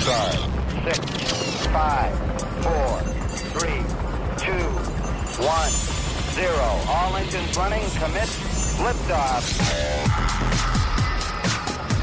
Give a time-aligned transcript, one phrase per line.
[0.00, 0.34] start.
[0.84, 2.12] Six, five,
[2.62, 3.00] four,
[3.58, 3.82] three,
[4.38, 4.64] two,
[5.44, 5.70] one,
[6.34, 6.68] zero.
[6.88, 7.82] All engines running.
[8.00, 8.28] Commit.
[8.78, 9.58] Liftoff.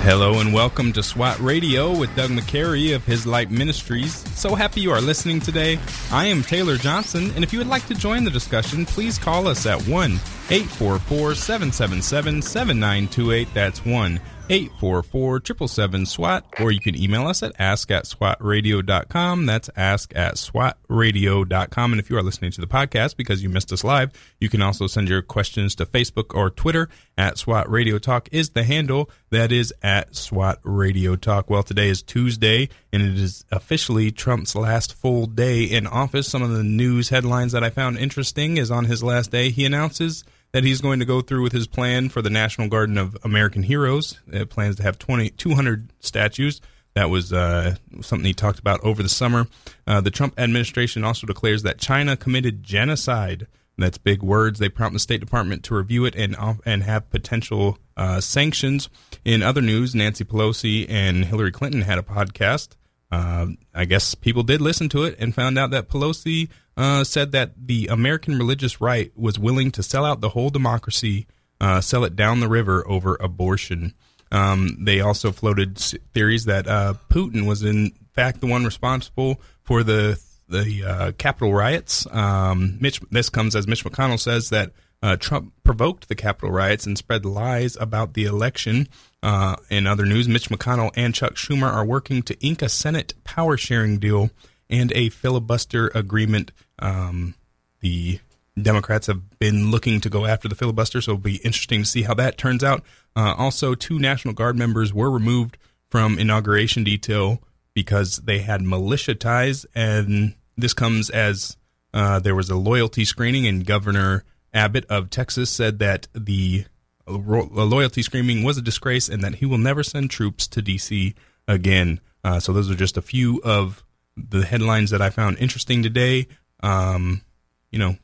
[0.08, 4.14] Hello and welcome to SWAT Radio with Doug McCary of His Light Ministries.
[4.38, 5.80] So happy you are listening today.
[6.12, 9.48] I am Taylor Johnson, and if you would like to join the discussion, please call
[9.48, 10.12] us at 1
[10.52, 13.48] 844 777 7928.
[13.56, 19.46] That's 1 844 777 SWAT, or you can email us at ask at swatradio.com.
[19.46, 21.92] That's ask at swatradio.com.
[21.92, 24.62] And if you are listening to the podcast because you missed us live, you can
[24.62, 29.10] also send your questions to Facebook or Twitter at SWAT Radio Talk is the handle.
[29.32, 31.50] That is at SWAT Radio Talk.
[31.50, 36.28] Well, today is Tuesday, and it is officially Trump's last full day in office.
[36.28, 39.66] Some of the news headlines that I found interesting is on his last day, he
[39.66, 40.24] announces
[40.56, 43.62] that he's going to go through with his plan for the National Garden of American
[43.62, 44.22] Heroes.
[44.32, 46.62] It plans to have 20, 200 statues.
[46.94, 49.48] That was uh, something he talked about over the summer.
[49.86, 53.48] Uh, the Trump administration also declares that China committed genocide.
[53.78, 54.60] That's big words.
[54.60, 58.88] They prompt the State Department to review it and and have potential uh, sanctions.
[59.26, 62.78] In other news, Nancy Pelosi and Hillary Clinton had a podcast.
[63.12, 67.32] Uh, I guess people did listen to it and found out that Pelosi uh, said
[67.32, 71.28] that the American religious right was willing to sell out the whole democracy,
[71.62, 73.94] uh, sell it down the river over abortion.
[74.32, 75.78] Um, they also floated
[76.14, 81.54] theories that uh, Putin was in fact the one responsible for the the uh, Capitol
[81.54, 82.06] riots.
[82.12, 86.86] Um, Mitch, this comes as Mitch McConnell says that uh, Trump provoked the Capitol riots
[86.86, 88.88] and spread lies about the election.
[89.22, 93.14] Uh, in other news, Mitch McConnell and Chuck Schumer are working to ink a Senate
[93.24, 94.30] power sharing deal
[94.70, 96.52] and a filibuster agreement.
[96.80, 97.36] Um,
[97.82, 98.20] the
[98.60, 102.04] Democrats have been looking to go after the filibuster, so it'll be interesting to see
[102.04, 102.84] how that turns out.
[103.16, 105.58] Uh, also, two National Guard members were removed
[105.90, 107.42] from inauguration detail
[107.74, 111.58] because they had militia ties, and this comes as
[111.94, 114.24] uh, there was a loyalty screening, and Governor
[114.56, 116.66] Abbott of Texas said that the
[117.06, 121.14] loyalty screening was a disgrace and that he will never send troops to D.C.
[121.48, 122.00] again.
[122.24, 123.84] Uh, so those are just a few of
[124.18, 126.28] the headlines that I found interesting today.
[126.64, 127.22] Um,
[127.70, 127.98] you know,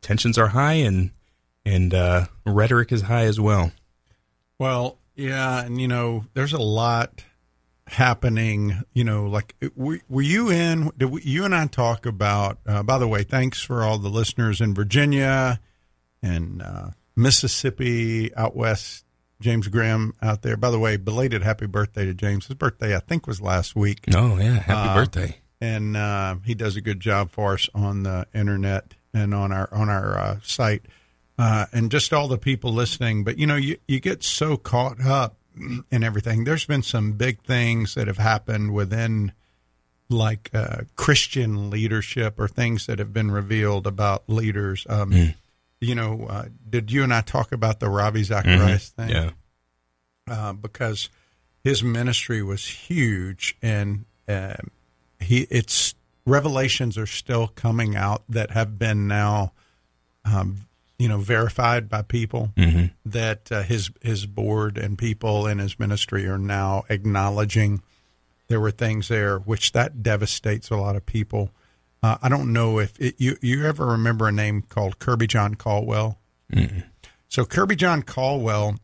[0.00, 1.10] tensions are high and
[1.64, 3.70] and uh, rhetoric is high as well.
[4.58, 7.22] Well, yeah, and you know, there's a lot
[7.86, 8.82] happening.
[8.94, 10.90] You know, like were, were you in?
[10.96, 12.58] Did we, you and I talk about?
[12.66, 15.60] Uh, by the way, thanks for all the listeners in Virginia
[16.22, 19.04] and uh, Mississippi out west.
[19.40, 20.56] James Graham out there.
[20.56, 22.46] By the way, belated happy birthday to James.
[22.46, 24.06] His birthday, I think, was last week.
[24.12, 25.36] Oh yeah, happy uh, birthday!
[25.60, 29.68] and uh, he does a good job for us on the internet and on our
[29.72, 30.82] on our uh, site,
[31.38, 33.24] uh, and just all the people listening.
[33.24, 35.36] But you know, you you get so caught up
[35.90, 36.44] in everything.
[36.44, 39.32] There's been some big things that have happened within
[40.10, 44.86] like uh, Christian leadership or things that have been revealed about leaders.
[44.88, 45.34] Um, mm.
[45.80, 49.08] You know, uh, did you and I talk about the Ravi Zacharias mm-hmm.
[49.08, 49.16] thing?
[49.16, 49.30] Yeah.
[50.28, 51.08] Uh, because
[51.62, 54.04] his ministry was huge and
[55.20, 55.94] he it's
[56.26, 59.52] revelations are still coming out that have been now
[60.24, 60.58] um,
[60.98, 62.86] you know verified by people mm-hmm.
[63.04, 67.82] that uh, his his board and people in his ministry are now acknowledging
[68.48, 71.50] there were things there which that devastates a lot of people
[72.02, 76.18] uh, I don't know if it, you you ever remember a name called Kirbyjon Caldwell
[76.52, 76.84] mm
[77.28, 78.76] so Kirbyjon Caldwell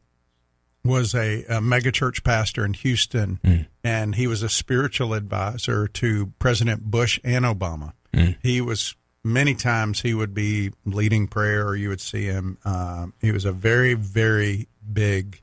[0.84, 3.66] was a, a megachurch pastor in Houston, mm.
[3.82, 7.94] and he was a spiritual advisor to President Bush and Obama.
[8.12, 8.36] Mm.
[8.42, 8.94] He was
[9.24, 12.58] many times he would be leading prayer, or you would see him.
[12.64, 15.40] Uh, he was a very, very big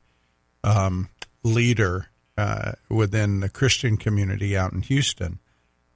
[0.63, 1.09] um,
[1.41, 2.07] leader
[2.37, 5.39] uh, within the Christian community out in Houston.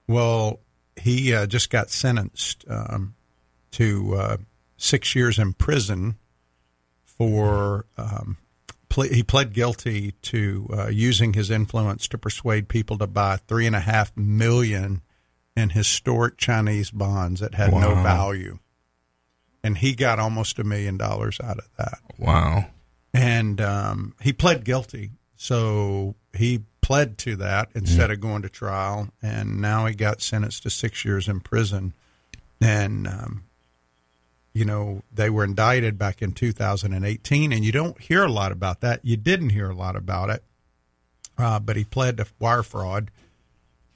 [0.07, 0.59] Well,
[0.95, 3.15] he uh, just got sentenced um,
[3.71, 4.37] to uh,
[4.77, 6.17] six years in prison
[7.03, 8.37] for um,
[8.89, 13.65] ple- he pled guilty to uh, using his influence to persuade people to buy three
[13.65, 15.01] and a half million
[15.55, 17.81] in historic Chinese bonds that had wow.
[17.81, 18.59] no value,
[19.63, 21.99] and he got almost a million dollars out of that.
[22.17, 22.67] Wow!
[23.13, 29.09] And um, he pled guilty, so he pled to that instead of going to trial,
[29.21, 31.93] and now he got sentenced to six years in prison.
[32.61, 33.43] And um,
[34.55, 38.79] you know, they were indicted back in 2018, and you don't hear a lot about
[38.79, 39.01] that.
[39.03, 40.43] You didn't hear a lot about it,
[41.37, 43.11] uh, but he pled to wire fraud,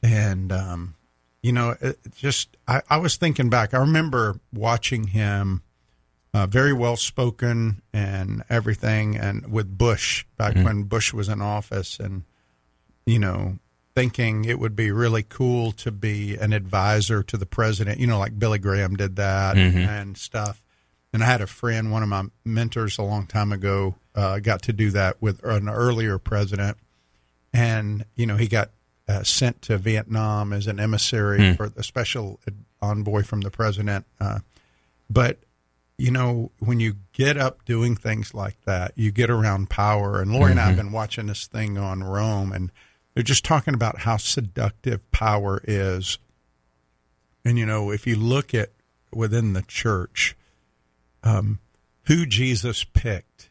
[0.04, 0.96] and um,
[1.42, 3.74] you know, it just I, I, was thinking back.
[3.74, 5.62] I remember watching him,
[6.34, 10.66] uh, very well spoken and everything, and with Bush back mm-hmm.
[10.66, 12.24] when Bush was in office, and
[13.10, 13.58] you know,
[13.96, 18.20] thinking it would be really cool to be an advisor to the president, you know,
[18.20, 19.58] like Billy Graham did that
[19.90, 20.62] and stuff.
[21.12, 24.62] And I had a friend, one of my mentors a long time ago, uh, got
[24.64, 26.78] to do that with an earlier president.
[27.52, 28.70] And, you know, he got
[29.08, 32.40] uh, sent to Vietnam as an emissary for the special
[32.80, 34.06] envoy from the president.
[34.22, 34.40] Uh,
[35.10, 35.40] but,
[35.98, 40.22] you know, when you get up doing things like that, you get around power.
[40.22, 42.72] And Lori and I have been watching this thing on Rome, and
[43.20, 46.20] they're just talking about how seductive power is.
[47.44, 48.70] And, you know, if you look at
[49.12, 50.38] within the church,
[51.22, 51.60] um,
[52.04, 53.50] who Jesus picked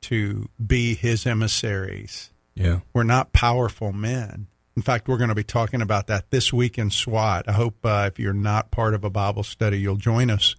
[0.00, 2.80] to be his emissaries Yeah.
[2.94, 4.46] were not powerful men.
[4.74, 7.46] In fact, we're going to be talking about that this week in SWAT.
[7.46, 10.56] I hope uh, if you're not part of a Bible study, you'll join us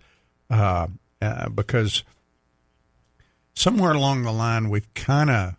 [0.52, 0.90] uh,
[1.24, 2.04] uh, because
[3.56, 5.56] somewhere along the line, we've kind of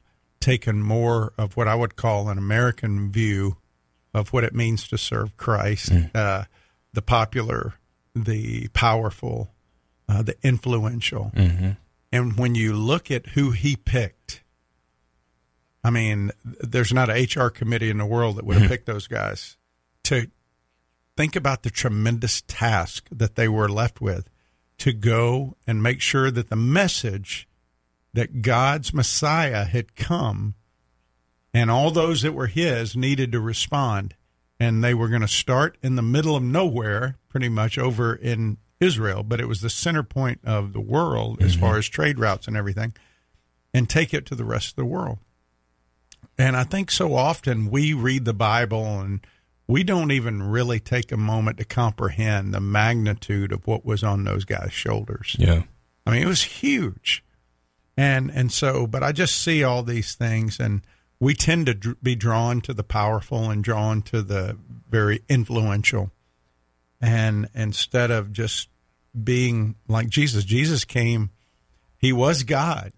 [0.46, 3.56] taken more of what I would call an American view
[4.14, 6.44] of what it means to serve Christ, uh,
[6.92, 7.74] the popular,
[8.14, 9.50] the powerful,
[10.08, 11.32] uh, the influential.
[12.12, 14.44] And when you look at who he picked,
[15.82, 19.08] I mean, there's not an HR committee in the world that would have picked those
[19.08, 19.56] guys.
[20.04, 20.30] To
[21.16, 24.30] think about the tremendous task that they were left with
[24.78, 27.48] to go and make sure that the message
[28.16, 30.54] that God's Messiah had come
[31.52, 34.14] and all those that were his needed to respond.
[34.58, 38.56] And they were going to start in the middle of nowhere, pretty much over in
[38.80, 41.60] Israel, but it was the center point of the world as mm-hmm.
[41.60, 42.94] far as trade routes and everything,
[43.74, 45.18] and take it to the rest of the world.
[46.38, 49.20] And I think so often we read the Bible and
[49.66, 54.24] we don't even really take a moment to comprehend the magnitude of what was on
[54.24, 55.36] those guys' shoulders.
[55.38, 55.64] Yeah.
[56.06, 57.22] I mean, it was huge.
[57.96, 60.82] And and so, but I just see all these things, and
[61.18, 64.58] we tend to dr- be drawn to the powerful and drawn to the
[64.90, 66.10] very influential.
[67.00, 68.68] And instead of just
[69.24, 71.30] being like Jesus, Jesus came,
[71.96, 72.92] he was God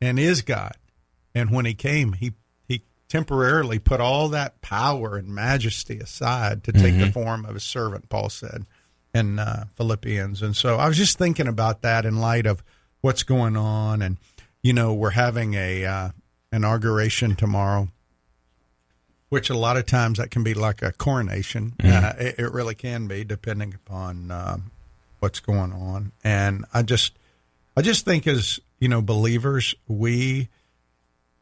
[0.00, 0.76] and is God.
[1.34, 2.32] And when he came, he
[2.66, 7.60] he temporarily put all that power and majesty aside to take the form of a
[7.60, 8.64] servant, Paul said
[9.12, 10.40] in uh, Philippians.
[10.40, 12.62] And so I was just thinking about that in light of
[13.02, 14.00] what's going on.
[14.02, 14.16] And,
[14.62, 16.10] you know, we're having a uh,
[16.52, 17.88] inauguration tomorrow,
[19.28, 21.74] which a lot of times that can be like a coronation.
[21.82, 24.70] Uh, it, it really can be, depending upon um
[25.20, 26.12] what's going on.
[26.22, 27.18] And I just,
[27.76, 30.48] I just think as you know, believers, we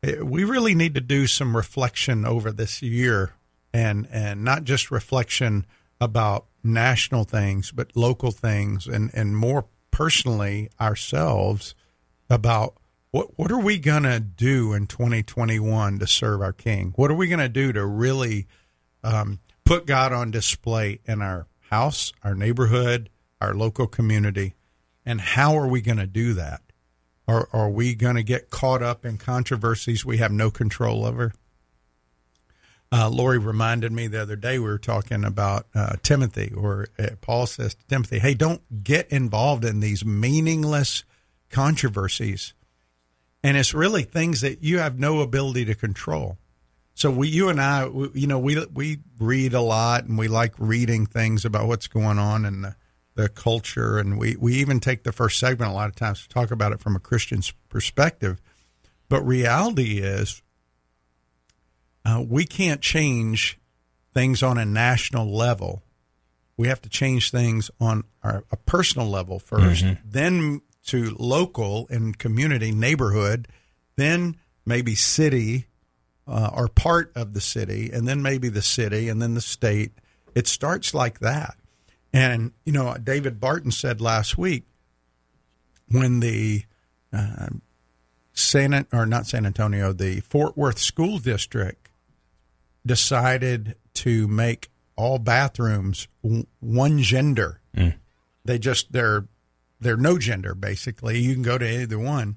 [0.02, 3.34] eh, we really need to do some reflection over this year,
[3.72, 5.66] and and not just reflection
[6.00, 11.74] about national things, but local things, and and more personally ourselves
[12.28, 12.76] about
[13.16, 16.92] what what are we gonna do in 2021 to serve our King?
[16.96, 18.46] What are we gonna do to really
[19.02, 23.08] um, put God on display in our house, our neighborhood,
[23.40, 24.54] our local community,
[25.06, 26.60] and how are we to do that?
[27.26, 31.32] Are, are we to get caught up in controversies we have no control over?
[32.92, 37.08] Uh, Lori reminded me the other day we were talking about uh, Timothy, or uh,
[37.22, 41.02] Paul says to Timothy, "Hey, don't get involved in these meaningless
[41.48, 42.52] controversies."
[43.46, 46.36] And it's really things that you have no ability to control.
[46.94, 50.26] So we, you and I, we, you know, we we read a lot and we
[50.26, 52.74] like reading things about what's going on in the,
[53.14, 56.28] the culture, and we we even take the first segment a lot of times to
[56.28, 58.40] talk about it from a Christian's perspective.
[59.08, 60.42] But reality is,
[62.04, 63.60] uh, we can't change
[64.12, 65.84] things on a national level.
[66.56, 72.18] We have to change things on our, a personal level 1st then to local and
[72.18, 73.48] community, neighborhood,
[73.96, 75.66] then maybe city
[76.26, 79.92] uh, or part of the city, and then maybe the city, and then the state.
[80.34, 81.56] It starts like that.
[82.12, 84.64] And, you know, David Barton said last week
[85.88, 86.64] when the
[87.12, 87.48] uh,
[88.32, 91.88] San, or not San Antonio, the Fort Worth School District
[92.84, 97.60] decided to make all bathrooms w- one gender.
[98.44, 99.26] They just, they're,
[99.80, 101.18] they're no gender, basically.
[101.18, 102.36] You can go to either one.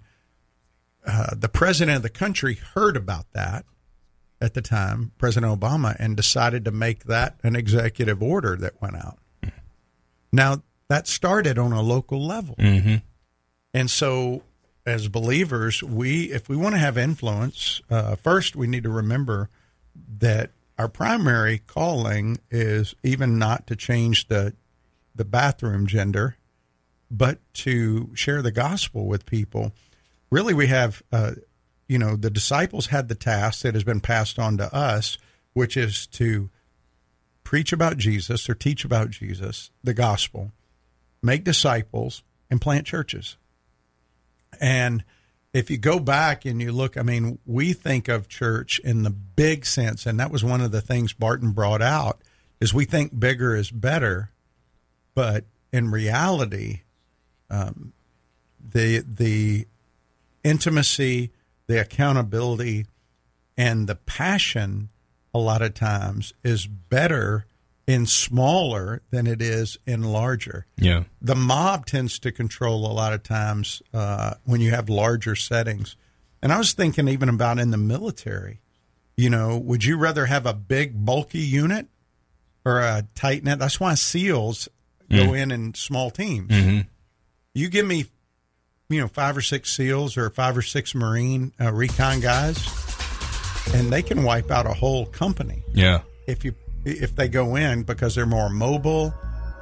[1.05, 3.65] Uh, the president of the country heard about that
[4.41, 8.95] at the time, President Obama, and decided to make that an executive order that went
[8.95, 9.17] out.
[10.31, 12.55] Now, that started on a local level.
[13.73, 14.43] And so,
[14.85, 19.49] as believers, we, if we want to have influence, uh, first we need to remember
[20.19, 24.53] that our primary calling is even not to change the
[25.15, 26.37] the bathroom gender,
[27.11, 29.71] but to share the gospel with people.
[30.31, 31.31] Really, we have, uh,
[31.87, 35.17] you know, the disciples had the task that has been passed on to us,
[35.53, 36.49] which is to
[37.43, 40.51] preach about Jesus or teach about Jesus, the gospel,
[41.21, 43.37] make disciples, and plant churches.
[44.61, 45.03] And
[45.53, 49.09] if you go back and you look, I mean, we think of church in the
[49.09, 52.21] big sense, and that was one of the things Barton brought out
[52.59, 54.31] is we think bigger is better,
[55.15, 56.81] but in reality,
[57.49, 57.93] um,
[58.73, 59.67] the the
[60.43, 61.31] intimacy,
[61.67, 62.85] the accountability,
[63.57, 64.89] and the passion
[65.33, 67.45] a lot of times is better
[67.87, 70.67] in smaller than it is in larger.
[70.77, 71.03] Yeah.
[71.21, 75.95] The mob tends to control a lot of times uh, when you have larger settings.
[76.41, 78.61] And I was thinking even about in the military.
[79.17, 81.87] You know, would you rather have a big, bulky unit
[82.63, 83.59] or a tight knit?
[83.59, 84.69] That's why SEALs
[85.09, 86.51] go in in small teams.
[87.59, 88.05] You give me,
[88.89, 92.57] you know, five or six SEALs or five or six Marine uh, recon guys,
[93.73, 96.01] and they can wipe out a whole company Yeah.
[96.27, 99.13] if you if they go in because they're more mobile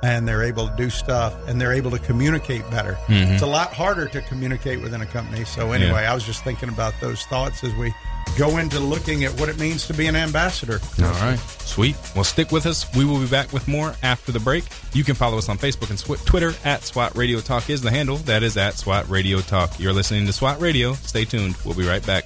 [0.04, 2.94] and they're able to do stuff and they're able to communicate better.
[3.08, 3.34] Mm-hmm.
[3.34, 5.44] It's a lot harder to communicate within a company.
[5.46, 6.12] So anyway, Yeah.
[6.12, 7.94] I was just thinking about those thoughts as we
[8.38, 10.80] go into looking at what it means to be an ambassador.
[11.02, 11.40] All right.
[11.40, 11.96] Sweet.
[12.14, 12.86] Well, stick with us.
[12.96, 14.66] We will be back with more after the break.
[14.94, 17.90] You can follow us on Facebook and Sw- Twitter at SWAT Radio Talk is the
[17.92, 18.18] handle.
[18.18, 19.80] That is at SWAT Radio Talk.
[19.80, 20.94] You're listening to SWAT Radio.
[20.94, 21.56] Stay tuned.
[21.66, 22.26] We'll be right back.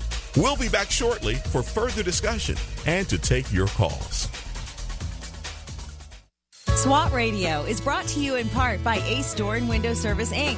[0.37, 4.29] We'll be back shortly for further discussion and to take your calls.
[6.67, 10.57] SWAT Radio is brought to you in part by Ace Door and Window Service Inc.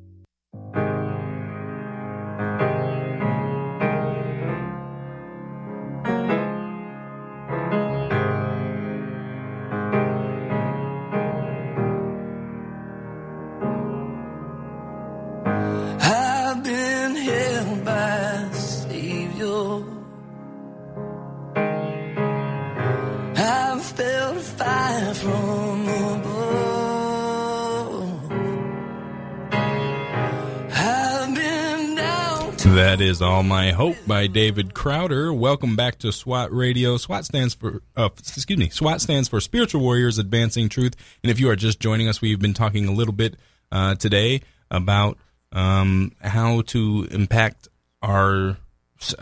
[33.21, 35.31] All My Hope by David Crowder.
[35.33, 36.97] Welcome back to SWAT Radio.
[36.97, 40.95] SWAT stands for, uh, excuse me, SWAT stands for Spiritual Warriors Advancing Truth.
[41.23, 43.35] And if you are just joining us, we've been talking a little bit
[43.71, 45.17] uh, today about
[45.51, 47.67] um, how to impact
[48.01, 48.57] our,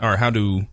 [0.02, 0.66] or how to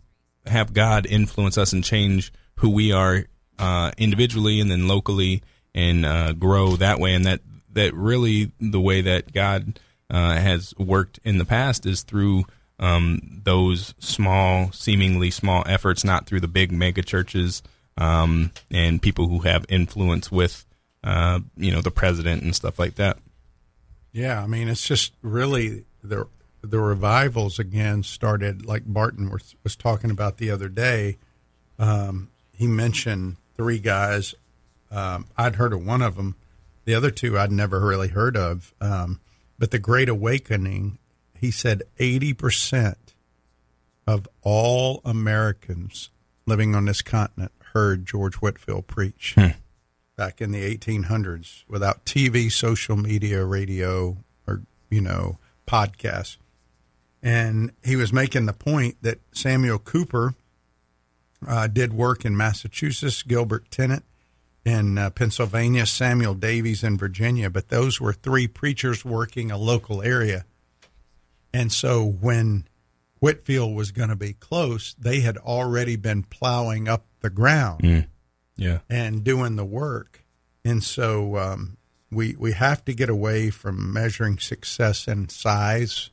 [0.45, 3.25] have God influence us and change who we are
[3.59, 5.41] uh, individually and then locally
[5.75, 7.13] and uh, grow that way.
[7.13, 7.41] And that,
[7.73, 9.79] that really the way that God
[10.09, 12.45] uh, has worked in the past is through
[12.79, 17.63] um, those small, seemingly small efforts, not through the big mega churches
[17.97, 20.65] um, and people who have influence with,
[21.03, 23.17] uh, you know, the president and stuff like that.
[24.11, 26.27] Yeah, I mean, it's just really the
[26.61, 31.17] the revivals again started like Barton was, was talking about the other day.
[31.79, 34.35] Um, he mentioned three guys.
[34.91, 36.35] Um, I'd heard of one of them.
[36.85, 38.73] The other two I'd never really heard of.
[38.81, 39.19] Um,
[39.59, 40.97] but the Great Awakening,
[41.39, 43.13] he said, eighty percent
[44.05, 46.09] of all Americans
[46.45, 49.35] living on this continent heard George Whitefield preach
[50.15, 54.17] back in the 1800s without TV, social media, radio,
[54.47, 56.37] or, you know, podcasts.
[57.21, 60.33] And he was making the point that Samuel Cooper
[61.47, 64.03] uh, did work in Massachusetts, Gilbert Tennent
[64.65, 70.01] in uh, Pennsylvania, Samuel Davies in Virginia, but those were three preachers working a local
[70.01, 70.45] area.
[71.53, 72.67] And so when
[73.19, 78.07] Whitefield was going to be close, they had already been plowing up the ground
[78.55, 78.79] Yeah.
[78.89, 80.23] and doing the work.
[80.63, 81.77] And so um,
[82.11, 86.09] we we have to get away from measuring success in size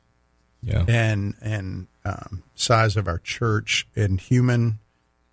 [0.63, 0.85] Yeah.
[0.89, 4.79] and and um, size of our church and human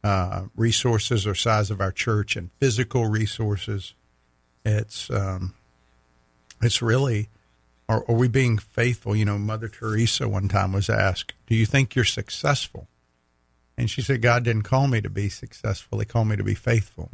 [0.04, 3.94] uh, resources or size of our church and physical resources.
[4.66, 5.54] It's um,
[6.62, 7.30] it's really
[7.92, 9.16] are, are we being faithful?
[9.16, 12.88] You know, Mother Teresa one time was asked, "Do you think you're successful?"
[13.78, 16.56] And she said, "God didn't call me to be successful; He called me to be
[16.56, 17.10] faithful,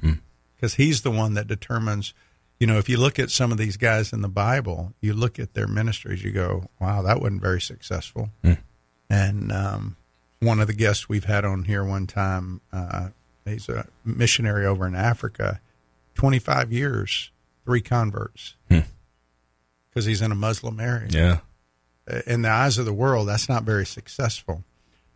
[0.55, 2.13] because He's the one that determines."
[2.59, 5.37] You know, if you look at some of these guys in the Bible, you look
[5.37, 8.29] at their ministries, you go, "Wow, that wasn't very successful."
[9.09, 9.95] And um,
[10.39, 13.09] one of the guests we've had on here one time, uh,
[13.45, 15.59] he's a missionary over in Africa,
[16.15, 17.31] 25 years,
[17.65, 18.55] three converts,
[19.97, 21.07] because he's in a Muslim area.
[21.09, 22.21] Yeah.
[22.27, 24.63] In the eyes of the world, that's not very successful.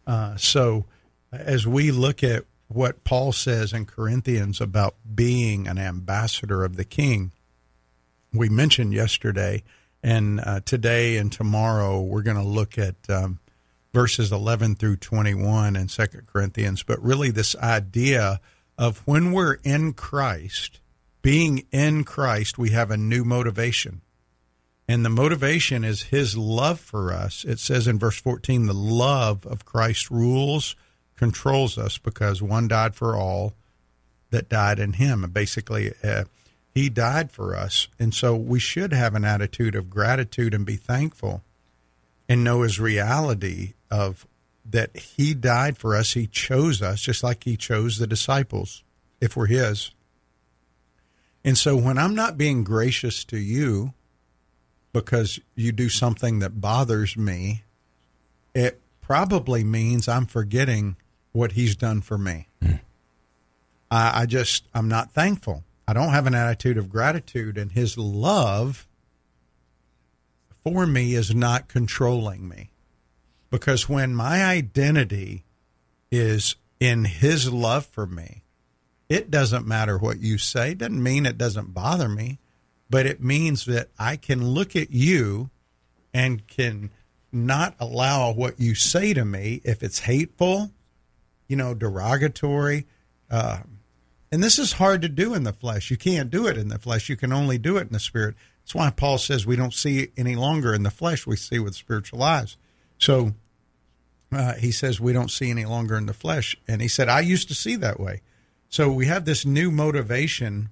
[0.07, 0.85] Uh, so,
[1.31, 6.83] as we look at what Paul says in Corinthians about being an ambassador of the
[6.83, 7.31] King,
[8.33, 9.61] we mentioned yesterday,
[10.01, 13.37] and uh, today and tomorrow we're going to look at um,
[13.93, 16.81] verses 11 through 21 in Second Corinthians.
[16.81, 18.41] But really, this idea
[18.79, 20.79] of when we're in Christ,
[21.21, 24.01] being in Christ, we have a new motivation.
[24.91, 27.45] And the motivation is his love for us.
[27.45, 30.75] It says in verse 14, the love of Christ rules,
[31.15, 33.53] controls us because one died for all
[34.31, 35.23] that died in him.
[35.23, 36.25] And basically, uh,
[36.73, 37.87] he died for us.
[37.99, 41.41] And so we should have an attitude of gratitude and be thankful
[42.27, 44.27] and know his reality of
[44.69, 46.15] that he died for us.
[46.15, 48.83] He chose us just like he chose the disciples
[49.21, 49.91] if we're his.
[51.45, 53.93] And so when I'm not being gracious to you
[54.93, 57.63] because you do something that bothers me,
[58.53, 60.97] it probably means I'm forgetting
[61.31, 62.47] what he's done for me.
[62.61, 62.75] Hmm.
[63.89, 65.63] I, I just, I'm not thankful.
[65.87, 68.87] I don't have an attitude of gratitude, and his love
[70.63, 72.71] for me is not controlling me.
[73.49, 75.43] Because when my identity
[76.09, 78.43] is in his love for me,
[79.09, 80.71] it doesn't matter what you say.
[80.71, 82.39] It doesn't mean it doesn't bother me,
[82.91, 85.49] but it means that I can look at you
[86.13, 86.91] and can
[87.31, 90.71] not allow what you say to me if it's hateful,
[91.47, 92.85] you know, derogatory.
[93.29, 93.59] Uh,
[94.29, 95.89] and this is hard to do in the flesh.
[95.89, 97.07] You can't do it in the flesh.
[97.07, 98.35] You can only do it in the spirit.
[98.61, 101.75] That's why Paul says we don't see any longer in the flesh, we see with
[101.75, 102.57] spiritual eyes.
[102.97, 103.31] So
[104.33, 106.57] uh, he says we don't see any longer in the flesh.
[106.67, 108.21] And he said, I used to see that way.
[108.67, 110.69] So we have this new motivation,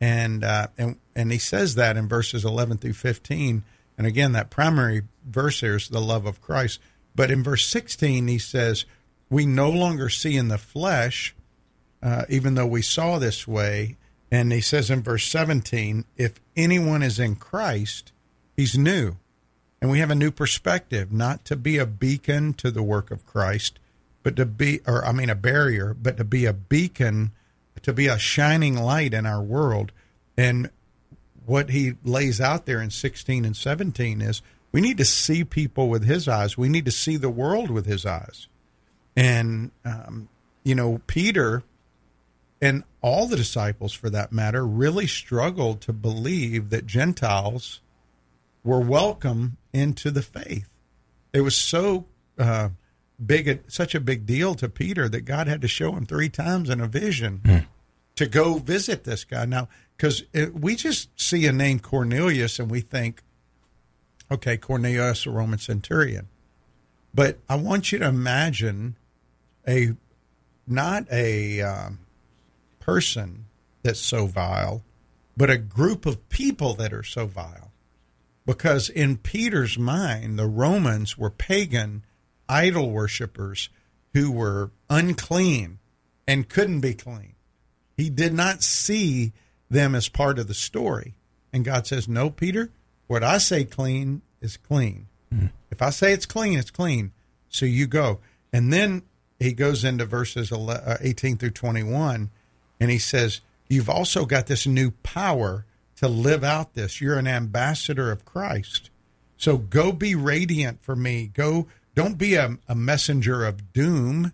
[0.00, 3.64] and uh, and and he says that in verses eleven through fifteen.
[3.98, 6.80] And again, that primary verse here is the love of Christ.
[7.14, 8.84] But in verse sixteen, he says,
[9.30, 11.34] "We no longer see in the flesh,
[12.02, 13.96] uh, even though we saw this way."
[14.30, 18.12] And he says in verse seventeen, "If anyone is in Christ,
[18.56, 19.16] he's new."
[19.80, 23.26] And we have a new perspective, not to be a beacon to the work of
[23.26, 23.78] Christ,
[24.22, 27.32] but to be, or I mean, a barrier, but to be a beacon,
[27.86, 29.92] to be a shining light in our world.
[30.36, 30.70] And
[31.44, 35.88] what he lays out there in 16 and 17 is we need to see people
[35.88, 36.58] with his eyes.
[36.58, 38.48] We need to see the world with his eyes.
[39.14, 40.28] And, um,
[40.64, 41.62] you know, Peter
[42.60, 47.82] and all the disciples, for that matter, really struggled to believe that Gentiles
[48.64, 50.68] were welcome into the faith.
[51.32, 52.70] It was so uh,
[53.24, 56.68] big, such a big deal to Peter that God had to show him three times
[56.68, 57.66] in a vision
[58.16, 59.44] to go visit this guy.
[59.44, 63.22] Now, because we just see a name Cornelius and we think,
[64.30, 66.28] okay, Cornelius, a Roman centurion.
[67.14, 68.96] But I want you to imagine
[69.66, 69.94] a
[70.66, 72.00] not a um,
[72.80, 73.46] person
[73.82, 74.82] that's so vile,
[75.36, 77.70] but a group of people that are so vile.
[78.44, 82.04] Because in Peter's mind, the Romans were pagan
[82.48, 83.70] idol worshippers
[84.12, 85.78] who were unclean
[86.26, 87.35] and couldn't be clean.
[87.96, 89.32] He did not see
[89.70, 91.14] them as part of the story.
[91.52, 92.70] And God says, No, Peter,
[93.06, 95.06] what I say clean is clean.
[95.32, 95.46] Hmm.
[95.70, 97.12] If I say it's clean, it's clean.
[97.48, 98.20] So you go.
[98.52, 99.02] And then
[99.38, 102.30] he goes into verses uh, 18 through 21,
[102.80, 107.00] and he says, You've also got this new power to live out this.
[107.00, 108.90] You're an ambassador of Christ.
[109.36, 111.30] So go be radiant for me.
[111.34, 114.32] Go, don't be a, a messenger of doom.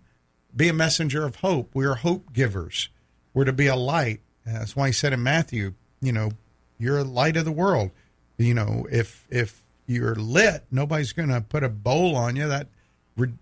[0.55, 1.71] Be a messenger of hope.
[1.73, 2.89] We are hope givers.
[3.33, 4.21] We're to be a light.
[4.45, 6.31] That's why he said in Matthew, you know,
[6.77, 7.91] you're a light of the world.
[8.37, 12.47] You know, if if you're lit, nobody's going to put a bowl on you.
[12.47, 12.67] That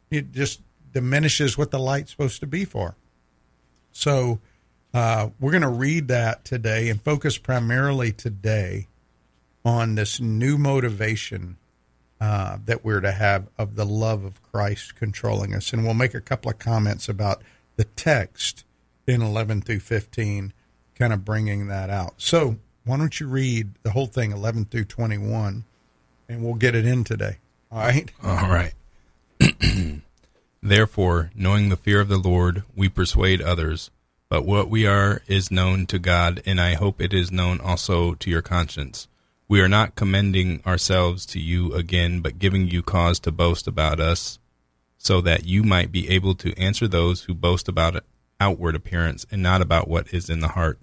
[0.09, 0.61] it just
[0.93, 2.95] diminishes what the light's supposed to be for.
[3.91, 4.39] So
[4.93, 8.87] uh, we're going to read that today and focus primarily today
[9.63, 11.57] on this new motivation
[12.19, 15.73] uh, that we're to have of the love of Christ controlling us.
[15.73, 17.41] And we'll make a couple of comments about
[17.77, 18.63] the text
[19.07, 20.53] in 11 through 15,
[20.95, 22.13] kind of bringing that out.
[22.17, 25.65] So why don't you read the whole thing, 11 through 21,
[26.29, 27.37] and we'll get it in today.
[27.71, 28.11] All right.
[28.23, 28.73] All right.
[30.63, 33.89] Therefore, knowing the fear of the Lord, we persuade others.
[34.29, 38.13] But what we are is known to God, and I hope it is known also
[38.13, 39.07] to your conscience.
[39.47, 43.99] We are not commending ourselves to you again, but giving you cause to boast about
[43.99, 44.39] us,
[44.97, 48.01] so that you might be able to answer those who boast about
[48.41, 50.79] outward appearance and not about what is in the heart.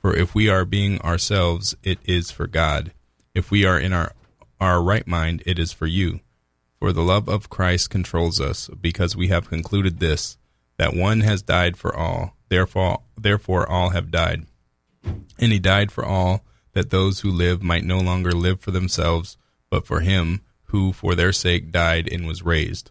[0.00, 2.92] For if we are being ourselves, it is for God.
[3.32, 4.12] If we are in our,
[4.60, 6.20] our right mind, it is for you.
[6.80, 10.36] For the love of Christ controls us, because we have concluded this,
[10.78, 14.46] that one has died for all, therefore, therefore all have died.
[15.38, 19.38] And he died for all, that those who live might no longer live for themselves,
[19.70, 22.90] but for him who for their sake died and was raised.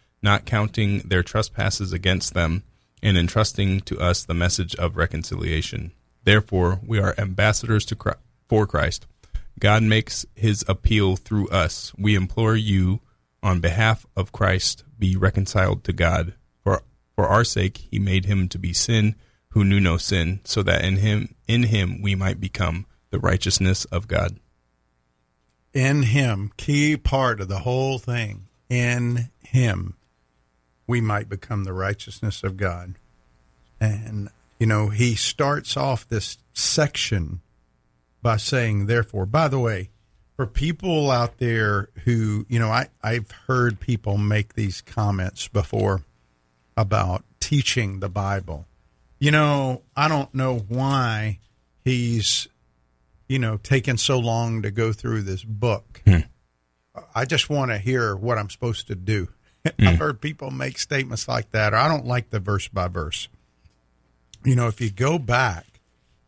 [0.21, 2.63] not counting their trespasses against them,
[3.03, 5.91] and entrusting to us the message of reconciliation.
[6.23, 9.07] Therefore, we are ambassadors to Christ, for Christ.
[9.59, 11.93] God makes his appeal through us.
[11.97, 13.01] We implore you
[13.43, 16.33] on behalf of Christ be reconciled to God.
[16.63, 16.83] For
[17.15, 19.15] for our sake he made him to be sin
[19.49, 23.85] who knew no sin, so that in him in him we might become the righteousness
[23.85, 24.39] of God.
[25.73, 28.47] In him, key part of the whole thing.
[28.69, 29.95] In him
[30.91, 32.95] we might become the righteousness of God.
[33.79, 34.27] And
[34.59, 37.39] you know, he starts off this section
[38.21, 39.25] by saying therefore.
[39.25, 39.89] By the way,
[40.35, 46.03] for people out there who, you know, I, I've heard people make these comments before
[46.75, 48.67] about teaching the Bible.
[49.17, 51.39] You know, I don't know why
[51.85, 52.49] he's,
[53.29, 56.01] you know, taken so long to go through this book.
[56.05, 56.19] Hmm.
[57.15, 59.29] I just want to hear what I'm supposed to do.
[59.79, 61.73] I've heard people make statements like that.
[61.73, 63.27] Or I don't like the verse by verse.
[64.43, 65.65] You know, if you go back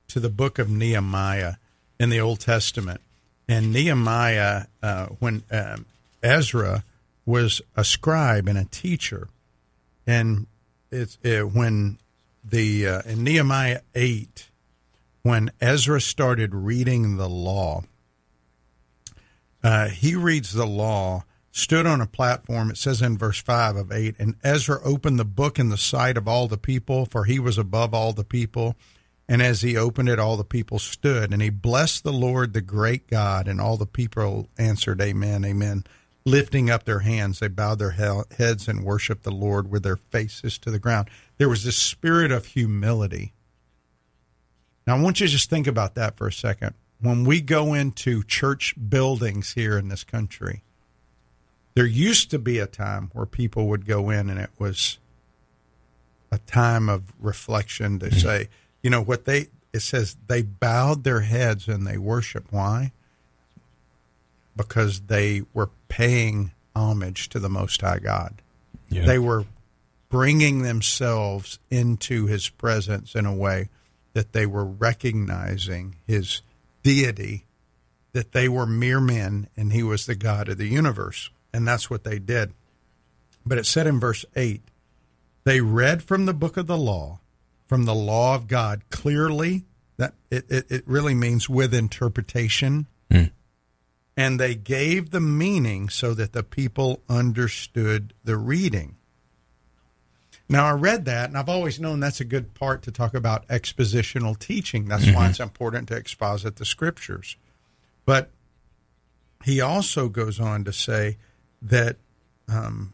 [0.10, 1.56] to the book of Nehemiah
[2.00, 3.02] in the Old Testament,
[3.48, 5.86] and Nehemiah, uh, when um,
[6.22, 6.84] Ezra
[7.26, 9.28] was a scribe and a teacher,
[10.06, 10.48] and
[10.92, 11.98] it's it, when
[12.44, 14.50] the uh, in Nehemiah eight,
[15.24, 17.84] when Ezra started reading the law,
[19.64, 21.24] uh, he reads the law.
[21.56, 25.26] Stood on a platform, it says in verse 5 of 8, and Ezra opened the
[25.26, 28.76] book in the sight of all the people, for he was above all the people
[29.28, 32.62] and as he opened it, all the people stood, and he blessed the Lord, the
[32.62, 35.86] great God, and all the people answered, Amen, Amen.
[36.26, 40.58] Lifting up their hands, they bowed their heads and worshiped the Lord with their faces
[40.60, 41.10] to the ground.
[41.38, 43.34] There was this spirit of humility.
[44.88, 46.76] Now, I want you to just think about that for a second.
[47.00, 50.64] When we go into church buildings here in this country,
[51.76, 54.98] there used to be a time where people would go in and it was
[56.32, 58.20] a time of reflection to mm-hmm.
[58.20, 58.50] say,
[58.82, 62.52] you know what they it says they bowed their heads and they worshiped.
[62.52, 62.92] Why?
[64.56, 68.42] Because they were paying homage to the most high god.
[68.90, 69.06] Yeah.
[69.06, 69.46] they were
[70.10, 73.70] bringing themselves into his presence in a way
[74.14, 76.44] that they were recognizing his
[76.84, 77.46] deity
[78.12, 81.90] that they were mere men and he was the god of the universe and that's
[81.90, 82.54] what they did
[83.46, 84.62] but it said in verse 8
[85.44, 87.20] they read from the book of the law
[87.74, 89.66] from the law of God clearly.
[89.98, 92.86] That it, it, it really means with interpretation.
[93.12, 93.24] Hmm.
[94.16, 98.98] And they gave the meaning so that the people understood the reading.
[100.48, 103.48] Now, I read that, and I've always known that's a good part to talk about
[103.48, 104.86] expositional teaching.
[104.86, 107.38] That's why it's important to exposit the scriptures.
[108.06, 108.30] But
[109.44, 111.18] he also goes on to say
[111.64, 111.98] that
[112.48, 112.94] um,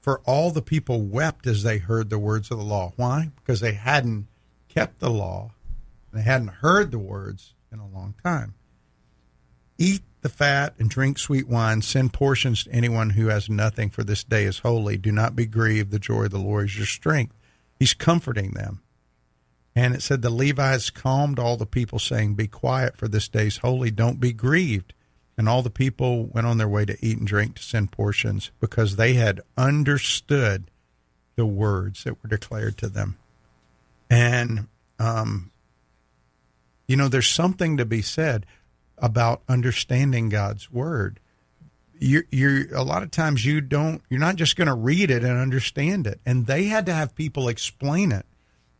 [0.00, 2.92] for all the people wept as they heard the words of the law.
[2.96, 3.30] Why?
[3.36, 4.26] Because they hadn't
[4.68, 5.52] kept the law,
[6.12, 8.54] they hadn't heard the words in a long time.
[9.78, 11.82] Eat the fat and drink sweet wine.
[11.82, 14.96] Send portions to anyone who has nothing, for this day is holy.
[14.96, 15.90] Do not be grieved.
[15.90, 17.34] The joy of the Lord is your strength.
[17.78, 18.80] He's comforting them.
[19.76, 23.48] And it said the Levites calmed all the people, saying, Be quiet, for this day
[23.48, 23.90] is holy.
[23.90, 24.94] Don't be grieved.
[25.36, 28.52] And all the people went on their way to eat and drink to send portions
[28.60, 30.70] because they had understood
[31.36, 33.16] the words that were declared to them.
[34.08, 34.68] And
[34.98, 35.50] um,
[36.86, 38.46] you know, there's something to be said
[38.98, 41.20] about understanding God's word.
[41.98, 44.02] You're, you're a lot of times you don't.
[44.10, 46.20] You're not just going to read it and understand it.
[46.26, 48.26] And they had to have people explain it.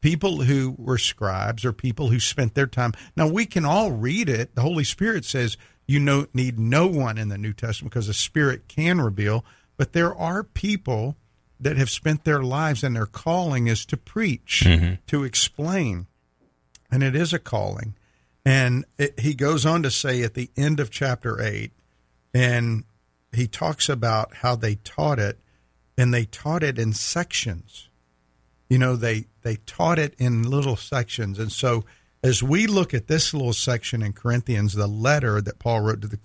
[0.00, 2.92] People who were scribes or people who spent their time.
[3.16, 4.54] Now we can all read it.
[4.54, 5.56] The Holy Spirit says
[5.86, 9.44] you know, need no one in the New Testament because the Spirit can reveal.
[9.76, 11.16] But there are people
[11.60, 14.94] that have spent their lives and their calling is to preach, Mm-hmm.
[15.06, 16.06] to explain.
[16.90, 17.94] And it is a calling.
[18.44, 21.72] And it, he goes on to say at the end of chapter 8,
[22.34, 22.84] and
[23.32, 25.38] he talks about how they taught it,
[25.96, 27.88] and they taught it in sections.
[28.68, 31.38] You know, they, they taught it in little sections.
[31.38, 31.84] And so
[32.24, 36.08] as we look at this little section in Corinthians, the letter that Paul wrote to
[36.08, 36.16] the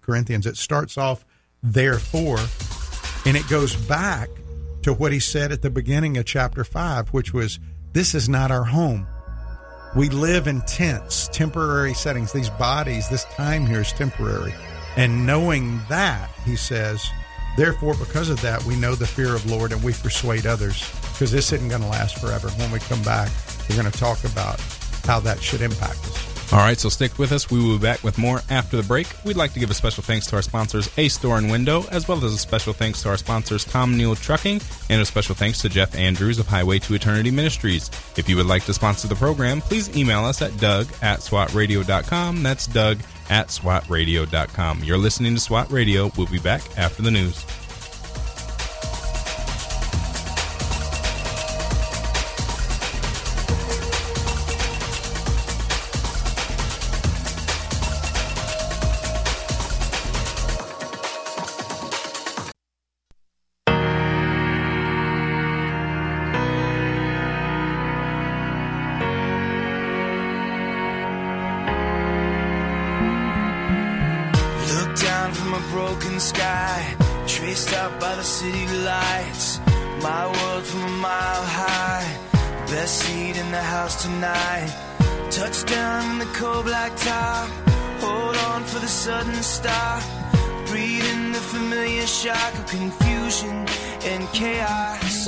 [0.00, 1.24] Corinthians, it starts off,
[1.62, 2.40] therefore,
[3.24, 4.28] and it goes back
[4.82, 7.60] to what he said at the beginning of chapter 5, which was,
[7.92, 9.06] This is not our home.
[9.94, 12.32] We live in tents, temporary settings.
[12.32, 14.52] These bodies, this time here is temporary.
[14.96, 17.08] And knowing that, he says,
[17.56, 21.30] therefore, because of that, we know the fear of Lord and we persuade others because
[21.30, 22.48] this isn't going to last forever.
[22.48, 23.30] When we come back,
[23.70, 24.60] we're going to talk about
[25.06, 26.52] how that should impact us.
[26.52, 27.50] All right, so stick with us.
[27.50, 29.08] We will be back with more after the break.
[29.24, 32.06] We'd like to give a special thanks to our sponsors, Ace Door and Window, as
[32.06, 35.60] well as a special thanks to our sponsors, Tom Neal Trucking, and a special thanks
[35.62, 37.90] to Jeff Andrews of Highway to Eternity Ministries.
[38.16, 42.44] If you would like to sponsor the program, please email us at doug at swatradio.com.
[42.44, 44.84] That's doug at swatradio.com.
[44.84, 46.12] You're listening to SWAT Radio.
[46.16, 47.44] We'll be back after the news.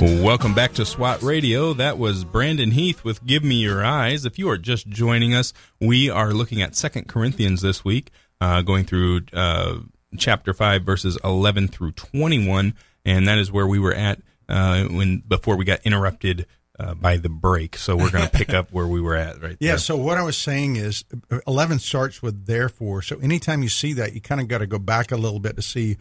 [0.01, 1.73] Welcome back to SWAT Radio.
[1.73, 4.25] That was Brandon Heath with Give Me Your Eyes.
[4.25, 8.61] If you are just joining us, we are looking at Second Corinthians this week, uh,
[8.61, 9.79] going through uh,
[10.17, 12.73] chapter 5, verses 11 through 21.
[13.05, 16.45] And that is where we were at uh, when before we got interrupted
[16.79, 17.75] uh, by the break.
[17.75, 19.77] So we're going to pick up where we were at right Yeah, there.
[19.79, 23.01] so what I was saying is uh, 11 starts with therefore.
[23.01, 25.57] So anytime you see that, you kind of got to go back a little bit
[25.57, 25.97] to see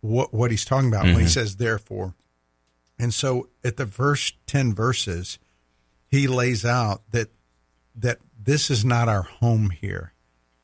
[0.00, 1.28] what what he's talking about when he mm-hmm.
[1.28, 2.14] says therefore.
[2.98, 5.38] And so at the first 10 verses,
[6.08, 7.28] he lays out that
[7.94, 10.12] that this is not our home here.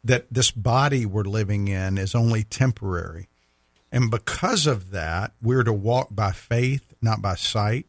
[0.05, 3.29] That this body we're living in is only temporary.
[3.91, 7.87] And because of that, we're to walk by faith, not by sight.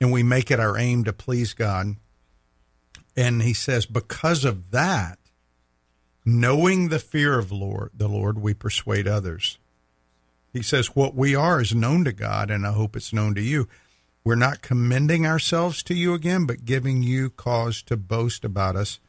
[0.00, 1.96] And we make it our aim to please God.
[3.16, 5.18] And he says, because of that,
[6.24, 9.58] knowing the fear of Lord, the Lord, we persuade others.
[10.54, 13.42] He says, what we are is known to God, and I hope it's known to
[13.42, 13.68] you.
[14.22, 19.00] We're not commending ourselves to you again, but giving you cause to boast about us,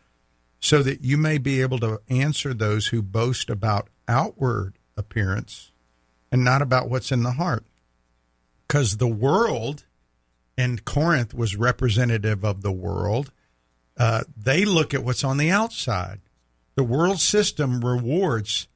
[0.60, 5.72] so that you may be able to answer those who boast about outward appearance
[6.32, 7.64] and not about what's in the heart.
[8.68, 9.86] Because the world,
[10.58, 13.32] and Corinth was representative of the world,
[13.98, 16.20] uh, they look at what's on the outside.
[16.74, 18.68] The world system rewards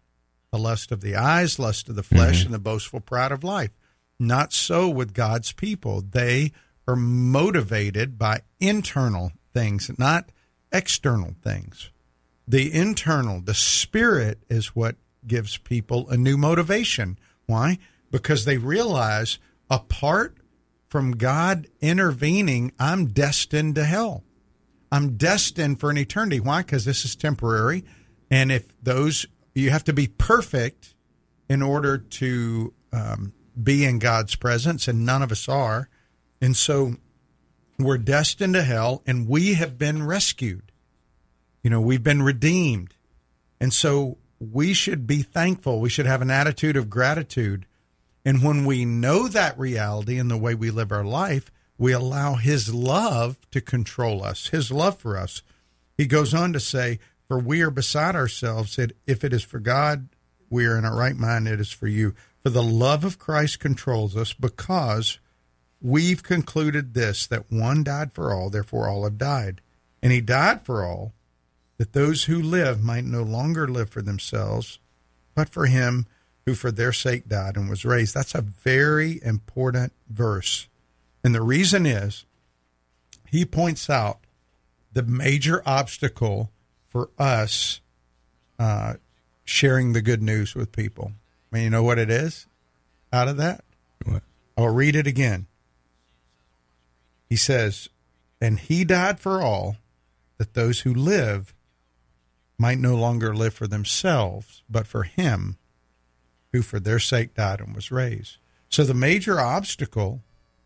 [0.51, 2.47] the lust of the eyes, lust of the flesh, mm-hmm.
[2.47, 3.71] and the boastful pride of life.
[4.19, 6.01] Not so with God's people.
[6.01, 6.51] They
[6.87, 10.31] are motivated by internal things, not
[10.71, 11.91] external things.
[12.47, 17.19] The internal, the spirit, is what gives people a new motivation.
[17.45, 17.77] Why?
[18.11, 19.37] Because they realize
[19.69, 20.37] apart
[20.87, 24.23] from God intervening, I'm destined to hell.
[24.91, 26.39] I'm destined for an eternity.
[26.39, 26.63] Why?
[26.63, 27.83] Because this is temporary.
[28.31, 30.95] And if those, you have to be perfect
[31.49, 35.89] in order to um, be in God's presence, and none of us are.
[36.41, 36.95] And so
[37.77, 40.71] we're destined to hell, and we have been rescued.
[41.63, 42.95] You know, we've been redeemed.
[43.59, 45.81] And so we should be thankful.
[45.81, 47.65] We should have an attitude of gratitude.
[48.23, 52.35] And when we know that reality in the way we live our life, we allow
[52.35, 55.41] His love to control us, His love for us.
[55.97, 59.59] He goes on to say, For we are beside ourselves, that if it is for
[59.59, 60.09] God,
[60.49, 62.15] we are in our right mind, it is for you.
[62.41, 65.19] For the love of Christ controls us because
[65.79, 69.61] we've concluded this that one died for all, therefore all have died.
[70.01, 71.13] And he died for all,
[71.77, 74.79] that those who live might no longer live for themselves,
[75.35, 76.07] but for him
[76.47, 78.15] who for their sake died and was raised.
[78.15, 80.67] That's a very important verse.
[81.23, 82.25] And the reason is
[83.27, 84.21] he points out
[84.93, 86.49] the major obstacle
[86.89, 87.79] for us
[88.57, 88.95] uh,
[89.45, 91.13] sharing the good news with people.
[91.51, 92.47] I mean, you know what it is
[93.13, 93.63] out of that?
[94.05, 94.23] What?
[94.57, 95.47] I'll read it again.
[97.29, 97.89] He says,
[98.41, 99.77] And he died for all,
[100.37, 101.53] that those who live
[102.57, 105.57] might no longer live for themselves, but for him
[106.51, 108.37] who for their sake died and was raised.
[108.69, 110.21] So the major obstacle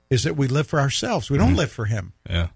[0.10, 1.30] is that we live for ourselves.
[1.30, 2.14] We don't live for him.
[2.30, 2.50] Yeah.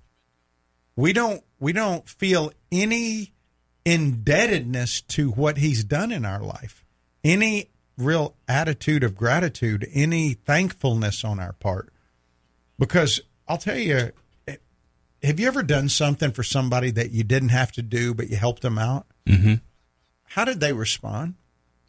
[0.95, 3.33] We don't we don't feel any
[3.87, 6.83] indebtedness to what he's done in our life.
[7.23, 11.89] Any real attitude of gratitude, any thankfulness on our part.
[12.77, 14.11] Because I'll tell you,
[15.23, 18.35] have you ever done something for somebody that you didn't have to do, but you
[18.35, 19.07] helped them out?
[19.25, 19.55] Mm-hmm.
[20.25, 21.35] How did they respond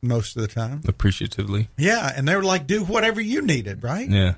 [0.00, 0.82] most of the time?
[0.87, 1.68] Appreciatively.
[1.76, 4.08] Yeah, and they were like, do whatever you needed, right?
[4.08, 4.34] Yeah.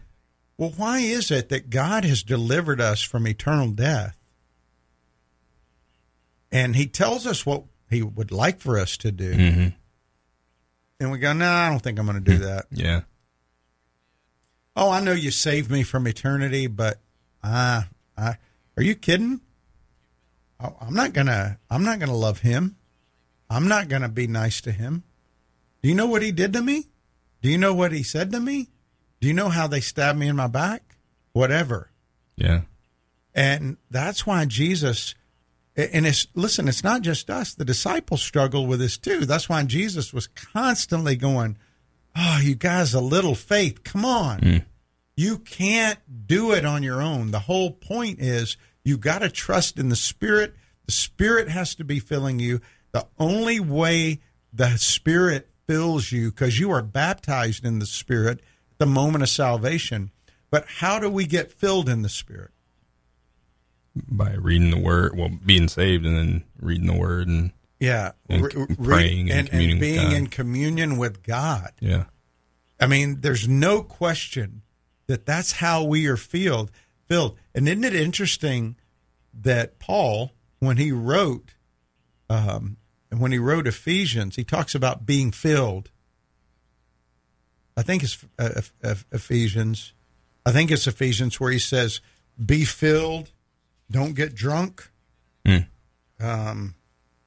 [0.56, 4.19] Well, why is it that God has delivered us from eternal death?
[6.52, 9.32] And he tells us what he would like for us to do.
[9.32, 9.68] Mm-hmm.
[11.00, 12.66] And we go, no, I don't think I'm going to do that.
[12.72, 13.02] Yeah.
[14.76, 17.00] Oh, I know you saved me from eternity, but
[17.42, 18.36] ah, I,
[18.76, 19.40] are you kidding?
[20.60, 21.58] I- I'm not gonna.
[21.68, 22.76] I'm not gonna love him.
[23.50, 25.02] I'm not gonna be nice to him.
[25.82, 26.86] Do you know what he did to me?
[27.42, 28.68] Do you know what he said to me?
[29.20, 30.96] Do you know how they stabbed me in my back?
[31.32, 31.90] Whatever.
[32.36, 32.62] Yeah.
[33.34, 35.14] And that's why Jesus,
[35.76, 37.54] and it's, listen, it's not just us.
[37.54, 39.24] The disciples struggle with this too.
[39.24, 41.56] That's why Jesus was constantly going,
[42.16, 43.84] Oh, you guys, a little faith.
[43.84, 44.38] Come on.
[44.40, 44.56] Hmm.
[45.16, 47.30] You can't do it on your own.
[47.30, 50.54] The whole point is you got to trust in the Spirit.
[50.86, 52.60] The Spirit has to be filling you.
[52.92, 54.20] The only way
[54.52, 58.40] the Spirit fills you, because you are baptized in the Spirit
[58.72, 60.10] at the moment of salvation.
[60.50, 62.50] But how do we get filled in the Spirit?
[64.08, 68.42] By reading the word, well, being saved and then reading the word and Yeah, And
[68.42, 71.72] Re- praying and and, with being in communion with God.
[71.80, 72.04] yeah.
[72.78, 74.62] I mean, there's no question
[75.06, 76.70] that that's how we are filled.
[77.08, 78.76] Filled, and isn't it interesting
[79.34, 81.54] that Paul, when he wrote,
[82.28, 82.76] um,
[83.10, 85.90] when he wrote Ephesians, he talks about being filled.
[87.76, 89.92] I think it's uh, Eph- Eph- Ephesians.
[90.46, 92.00] I think it's Ephesians where he says,
[92.44, 93.32] "Be filled,
[93.90, 94.88] don't get drunk."
[95.46, 95.58] Hmm.
[96.18, 96.74] Um,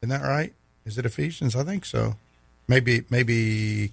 [0.01, 0.53] isn't that right?
[0.85, 1.55] Is it Ephesians?
[1.55, 2.15] I think so.
[2.67, 3.91] Maybe, maybe,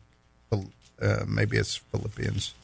[0.52, 2.54] uh, maybe it's Philippians.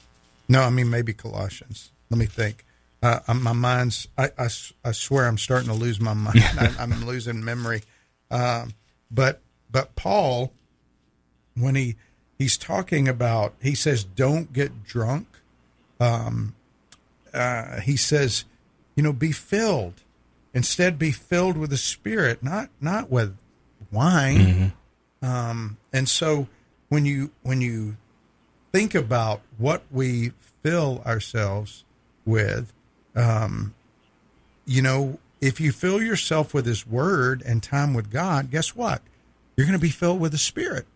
[0.49, 1.91] No, I mean maybe Colossians.
[2.11, 2.65] Let me think.
[3.03, 6.41] Uh, I'm- my mind's—I swear I'm starting to lose my mind.
[6.59, 7.83] I, I'm losing memory.
[8.31, 8.75] Um,
[9.11, 9.41] but
[9.71, 10.53] but Paul,
[11.57, 11.97] when he
[12.39, 15.27] he's talking about, he says, "Don't get drunk."
[16.01, 16.55] Um,
[17.33, 18.45] uh, he says,
[18.97, 20.03] you know, be filled.
[20.55, 23.37] Instead, be filled with the Spirit, not not with
[23.93, 24.73] wine.
[25.23, 26.49] Um, and so,
[26.89, 27.97] when you when you
[28.73, 30.33] think about what we
[30.63, 31.85] fill ourselves
[32.25, 32.73] with,
[33.15, 33.75] um,
[34.65, 39.03] you know, if you fill yourself with His Word and time with God, guess what?
[39.57, 40.87] You're going to be filled with the Spirit.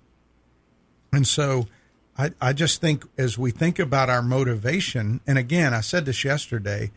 [1.12, 1.66] And so,
[2.16, 6.24] I, I just think as we think about our motivation, and again, I said this
[6.24, 6.90] yesterday,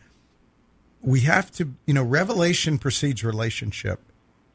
[1.04, 4.00] we have to, you know, revelation precedes relationship,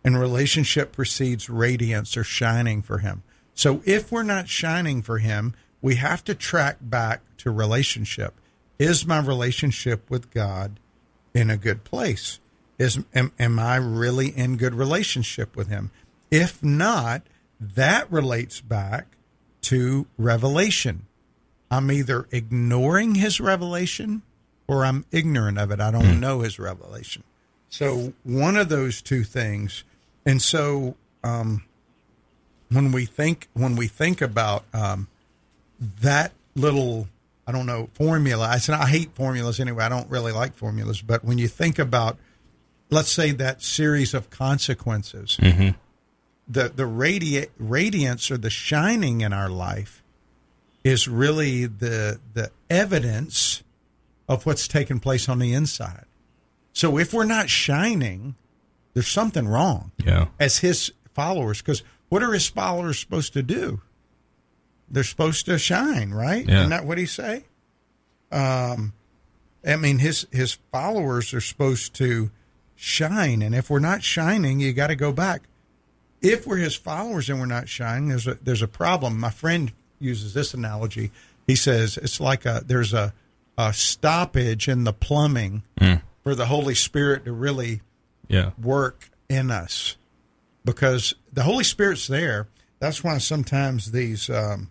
[0.03, 3.23] and relationship precedes radiance or shining for Him.
[3.55, 8.35] So if we're not shining for Him, we have to track back to relationship.
[8.79, 10.81] Is my relationship with God
[11.35, 12.41] in a good place?
[12.79, 15.91] Is am, am I really in good relationship with Him?
[16.31, 17.23] If not,
[17.61, 19.17] that relates back
[19.63, 21.07] to revelation.
[21.71, 24.23] I'm either ignoring his revelation
[24.69, 25.81] or I'm ignorant of it.
[25.81, 27.25] I don't know his revelation.
[27.71, 29.83] So one of those two things.
[30.25, 31.65] And so um,
[32.71, 35.09] when we think when we think about um,
[35.81, 37.09] that little
[37.47, 38.47] I don't know formula.
[38.47, 39.85] I said I hate formulas anyway.
[39.85, 41.01] I don't really like formulas.
[41.01, 42.19] But when you think about
[42.91, 45.39] let's say that series of consequences,
[46.47, 50.03] the the radi- radiance or the shining in our life
[50.85, 53.63] is really the the evidence
[54.29, 56.05] of what's taking place on the inside.
[56.73, 58.35] So if we're not shining,
[58.95, 60.27] there's something wrong Yeah.
[60.39, 63.81] as his followers because what are his followers supposed to do?
[64.91, 66.47] They're supposed to shine, right?
[66.49, 66.59] Yeah.
[66.61, 67.45] Isn't that what he say?
[68.31, 68.93] Um,
[69.67, 72.31] I mean, his his followers are supposed to
[72.77, 73.43] shine.
[73.43, 75.43] And if we're not shining, you got to go back.
[76.23, 79.19] If we're his followers and we're not shining, there's a there's a problem.
[79.19, 81.11] My friend uses this analogy.
[81.47, 83.13] He says it's like a there's a
[83.59, 85.63] a stoppage in the plumbing
[86.23, 87.83] for the Holy Spirit to really
[88.29, 88.53] Yeah.
[88.63, 89.97] work in us
[90.65, 92.47] because the Holy Spirit's there.
[92.79, 94.69] That's why sometimes these um,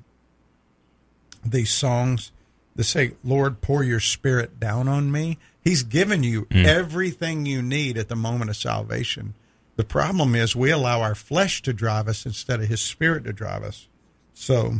[1.46, 2.32] these songs
[2.76, 7.98] that say, "Lord, pour your Spirit down on me." He's given you everything you need
[7.98, 9.34] at the moment of salvation.
[9.76, 13.34] The problem is we allow our flesh to drive us instead of His Spirit to
[13.34, 13.88] drive us.
[14.34, 14.78] So,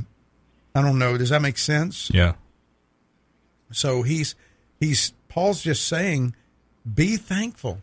[0.74, 1.18] I don't know.
[1.18, 2.10] Does that make sense?
[2.14, 2.36] Yeah.
[3.72, 4.36] So he's
[4.80, 6.36] he's Paul's just saying,
[6.92, 7.82] be thankful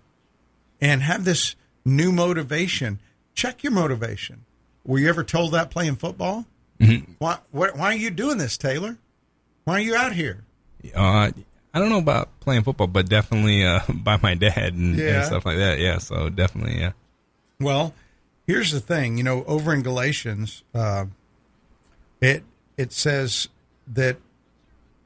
[0.80, 1.54] and have this
[1.84, 2.98] new motivation.
[3.34, 4.44] Check your motivation.
[4.84, 6.46] Were you ever told that playing football?
[7.18, 8.98] Why, why why are you doing this, Taylor?
[9.64, 10.44] Why are you out here?
[10.94, 11.30] Uh,
[11.72, 15.16] I don't know about playing football, but definitely uh, by my dad and, Yeah.
[15.18, 15.78] and stuff like that.
[15.78, 15.98] Yeah.
[15.98, 16.92] So definitely, yeah.
[17.60, 17.94] Well,
[18.46, 19.16] here's the thing.
[19.16, 21.06] You know, over in Galatians, uh,
[22.20, 22.42] it
[22.76, 23.48] it says
[23.86, 24.18] that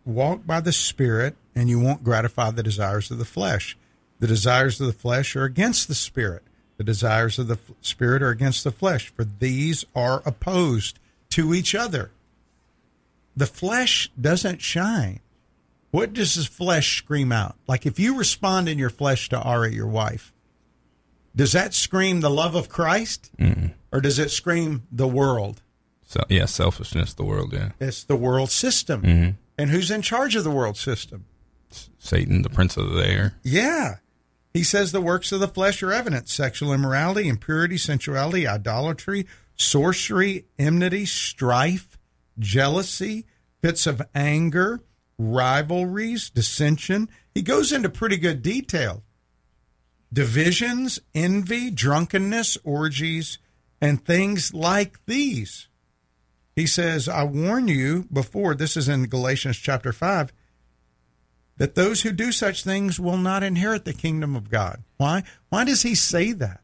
[0.04, 3.76] walk by the Spirit, and you won't gratify the desires of the flesh.
[4.20, 6.42] The desires of the flesh are against the Spirit.
[6.76, 10.98] The desires of the f- Spirit are against the flesh, for these are opposed
[11.30, 12.10] to each other.
[13.36, 15.20] The flesh doesn't shine.
[15.90, 17.56] What does the flesh scream out?
[17.66, 20.32] Like if you respond in your flesh to Ari, your wife,
[21.34, 23.30] does that scream the love of Christ
[23.92, 25.62] or does it scream the world?
[26.06, 27.52] So yeah, selfishness, the world.
[27.52, 27.70] Yeah.
[27.80, 29.02] It's the world system.
[29.02, 29.30] Mm-hmm.
[29.58, 31.26] And who's in charge of the world system?
[31.98, 33.34] Satan, the prince of the air.
[33.42, 33.96] Yeah.
[34.54, 40.46] He says the works of the flesh are evident sexual immorality, impurity, sensuality, idolatry, sorcery,
[40.58, 41.98] enmity, strife,
[42.38, 43.26] jealousy,
[43.60, 44.80] fits of anger,
[45.18, 47.08] rivalries, dissension.
[47.34, 49.02] He goes into pretty good detail.
[50.12, 53.38] Divisions, envy, drunkenness, orgies,
[53.80, 55.68] and things like these.
[56.58, 60.32] He says, I warn you before, this is in Galatians chapter 5,
[61.56, 64.82] that those who do such things will not inherit the kingdom of God.
[64.96, 65.22] Why?
[65.50, 66.62] Why does he say that?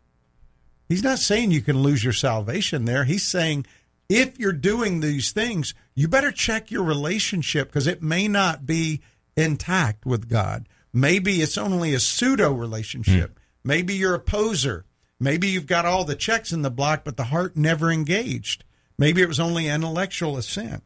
[0.89, 3.05] He's not saying you can lose your salvation there.
[3.05, 3.67] He's saying
[4.09, 9.01] if you're doing these things, you better check your relationship because it may not be
[9.37, 10.69] intact with God.
[10.93, 13.31] Maybe it's only a pseudo relationship.
[13.31, 13.69] Hmm.
[13.69, 14.87] Maybe you're a poser.
[15.21, 18.65] Maybe you've got all the checks in the block, but the heart never engaged.
[18.99, 20.83] Maybe it was only intellectual assent.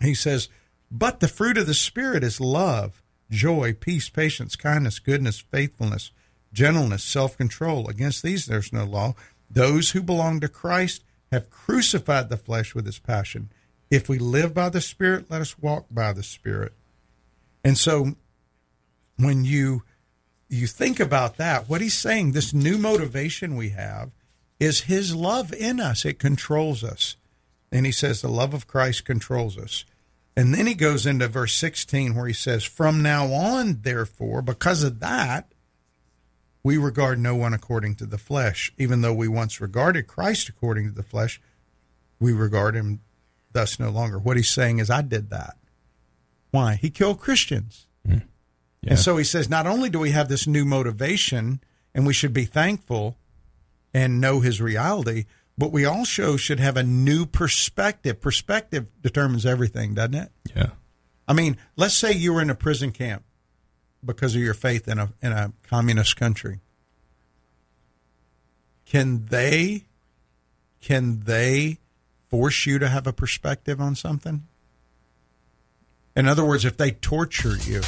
[0.00, 0.48] He says,
[0.90, 6.10] but the fruit of the Spirit is love, joy, peace, patience, kindness, goodness, faithfulness,
[6.52, 7.88] gentleness, self control.
[7.88, 9.14] Against these there's no law.
[9.48, 13.50] Those who belong to Christ have crucified the flesh with its passion.
[13.90, 16.72] If we live by the Spirit, let us walk by the Spirit.
[17.64, 18.14] And so
[19.16, 19.82] when you
[20.48, 24.10] you think about that, what he's saying, this new motivation we have
[24.60, 26.04] is his love in us.
[26.04, 27.16] It controls us.
[27.72, 29.84] And he says the love of Christ controls us.
[30.36, 34.82] And then he goes into verse 16 where he says, From now on, therefore, because
[34.82, 35.52] of that,
[36.62, 38.72] we regard no one according to the flesh.
[38.76, 41.40] Even though we once regarded Christ according to the flesh,
[42.20, 43.00] we regard him
[43.52, 44.18] thus no longer.
[44.18, 45.56] What he's saying is, I did that.
[46.50, 46.74] Why?
[46.74, 47.86] He killed Christians.
[48.06, 48.18] Hmm.
[48.82, 48.90] Yeah.
[48.90, 51.60] And so he says, not only do we have this new motivation
[51.94, 53.16] and we should be thankful
[53.92, 55.24] and know his reality,
[55.58, 58.20] but we also should have a new perspective.
[58.20, 60.32] Perspective determines everything, doesn't it?
[60.54, 60.70] yeah.
[61.28, 63.22] I mean, let's say you were in a prison camp
[64.04, 66.58] because of your faith in a in a communist country.
[68.84, 69.84] Can they
[70.80, 71.78] can they
[72.28, 74.46] force you to have a perspective on something?
[76.16, 77.80] In other words, if they torture you,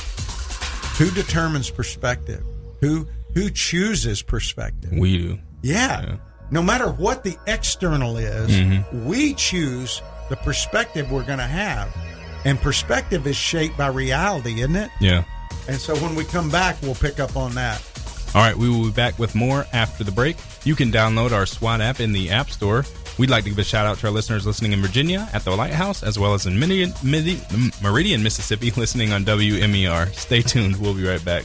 [0.98, 2.44] who determines perspective?
[2.80, 4.92] Who who chooses perspective?
[4.92, 5.38] We do.
[5.62, 6.02] Yeah.
[6.02, 6.16] Yeah.
[6.50, 9.06] No matter what the external is, mm-hmm.
[9.06, 11.94] we choose the perspective we're going to have.
[12.44, 14.90] And perspective is shaped by reality, isn't it?
[15.00, 15.24] Yeah.
[15.68, 17.80] And so when we come back, we'll pick up on that.
[18.34, 20.36] All right, we will be back with more after the break.
[20.64, 22.84] You can download our SWAT app in the App Store.
[23.18, 25.54] We'd like to give a shout out to our listeners listening in Virginia at the
[25.54, 26.94] Lighthouse, as well as in Meridian,
[27.82, 30.12] Meridian, Mississippi, listening on WMER.
[30.14, 30.80] Stay tuned.
[30.80, 31.44] We'll be right back.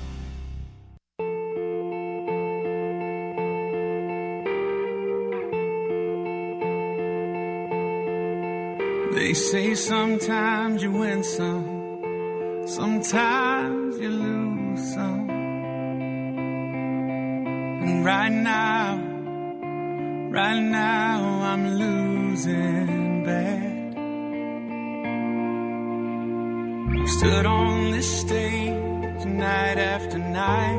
[9.12, 15.25] They say sometimes you win some, sometimes you lose some.
[17.78, 18.96] And right now,
[20.30, 23.96] right now, I'm losing bad.
[27.00, 30.78] I've stood on this stage night after night,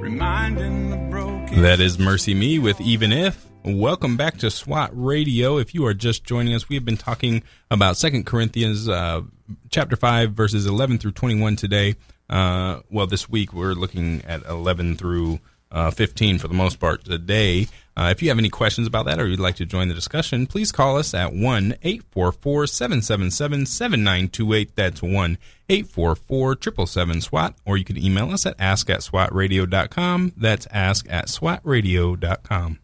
[0.00, 1.62] reminding the broken.
[1.62, 3.46] That is MercyMe with Even If.
[3.62, 5.58] Welcome back to SWAT Radio.
[5.58, 9.20] If you are just joining us, we have been talking about Second Corinthians uh,
[9.68, 11.96] chapter 5, verses 11 through 21 today.
[12.30, 15.40] Uh, well, this week we're looking at 11 through
[15.70, 17.66] uh, 15 for the most part today.
[17.96, 20.46] Uh, if you have any questions about that or you'd like to join the discussion,
[20.46, 24.76] please call us at 1 844 777 7928.
[24.76, 27.54] That's 1 844 777 SWAT.
[27.66, 30.32] Or you can email us at ask at swatradio.com.
[30.36, 32.78] That's ask at swatradio.com.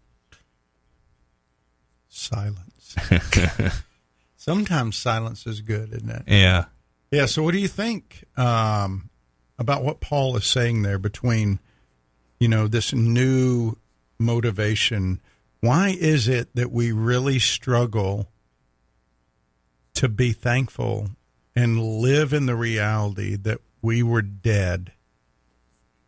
[2.08, 2.96] Silence.
[4.36, 6.22] Sometimes silence is good, isn't it?
[6.26, 6.66] Yeah.
[7.10, 7.26] Yeah.
[7.26, 9.10] So, what do you think um,
[9.58, 11.58] about what Paul is saying there between,
[12.38, 13.76] you know, this new
[14.18, 15.20] motivation?
[15.60, 18.28] Why is it that we really struggle
[19.94, 21.10] to be thankful
[21.54, 24.92] and live in the reality that we were dead,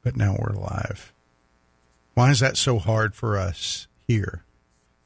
[0.02, 1.12] but now we're alive?
[2.14, 4.44] Why is that so hard for us here?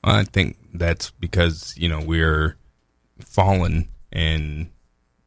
[0.02, 2.56] I think that's because, you know, we're
[3.20, 4.70] fallen and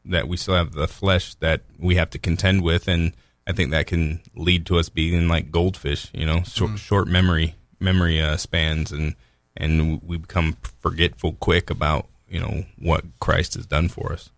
[0.04, 2.88] that we still have the flesh that we have to contend with.
[2.88, 3.12] And
[3.46, 7.54] I think that can lead to us being like goldfish, you know, short, short memory,
[7.78, 8.90] memory uh, spans.
[8.90, 9.14] And,
[9.56, 14.30] and we become forgetful quick about, you know, what Christ has done for us.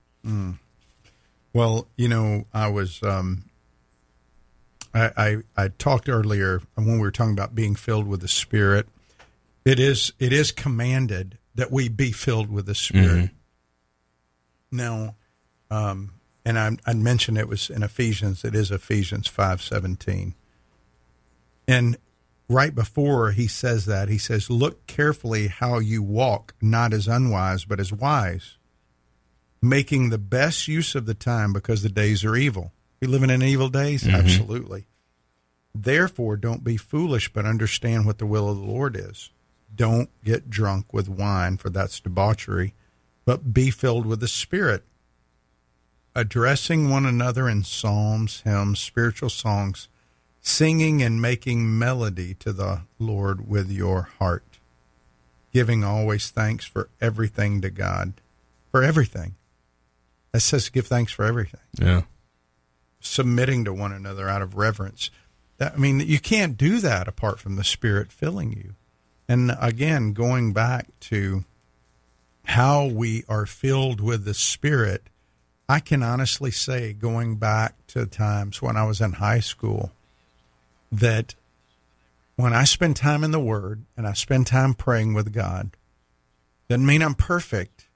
[1.52, 3.44] Well, you know, I was um,
[4.94, 8.86] I, I I talked earlier when we were talking about being filled with the Spirit.
[9.64, 13.30] It is it is commanded that we be filled with the Spirit.
[14.70, 15.14] Now,
[15.70, 16.12] um,
[16.48, 18.44] and I, I mentioned it was in Ephesians.
[18.44, 20.34] It is Ephesians five seventeen,
[21.66, 21.96] and
[22.48, 27.64] right before he says that, he says, "Look carefully how you walk, not as unwise,
[27.64, 28.58] but as wise."
[29.60, 32.72] making the best use of the time because the days are evil.
[33.00, 34.04] We living in evil days?
[34.04, 34.14] Mm-hmm.
[34.14, 34.86] Absolutely.
[35.74, 39.30] Therefore, don't be foolish, but understand what the will of the Lord is.
[39.74, 42.74] Don't get drunk with wine, for that's debauchery,
[43.24, 44.84] but be filled with the Spirit,
[46.18, 49.88] addressing one another in psalms, hymns, spiritual songs,
[50.40, 54.58] singing and making melody to the Lord with your heart,
[55.52, 58.14] giving always thanks for everything to God,
[58.72, 59.36] for everything.
[60.32, 62.02] That says give thanks for everything Yeah.
[63.00, 65.10] submitting to one another out of reverence.
[65.58, 68.74] That, I mean, you can't do that apart from the Spirit filling you.
[69.28, 71.44] And again, going back to
[72.44, 75.04] how we are filled with the Spirit,
[75.68, 79.92] I can honestly say, going back to times when I was in high school,
[80.90, 81.34] that
[82.36, 85.76] when I spend time in the Word and I spend time praying with God,
[86.68, 87.88] doesn't mean I'm perfect,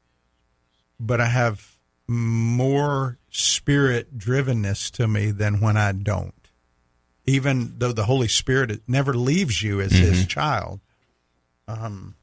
[1.01, 6.35] but I have more spirit drivenness to me than when I don't.
[7.25, 10.81] Even though the Holy Spirit never leaves you as His child,
[11.69, 12.17] um,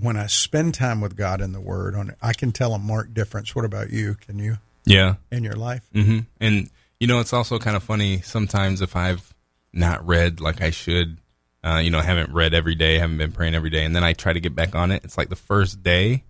[0.00, 3.14] when I spend time with God in the Word, on I can tell a marked
[3.14, 3.54] difference.
[3.54, 4.14] What about you?
[4.14, 5.14] Can you Yeah.
[5.30, 5.82] in your life?
[5.92, 6.70] hmm And
[7.00, 9.32] you know, it's also kind of funny sometimes if I've
[9.72, 11.18] not read like I should,
[11.62, 14.12] uh, you know, haven't read every day, haven't been praying every day, and then I
[14.14, 15.04] try to get back on it.
[15.04, 16.24] It's like the first day,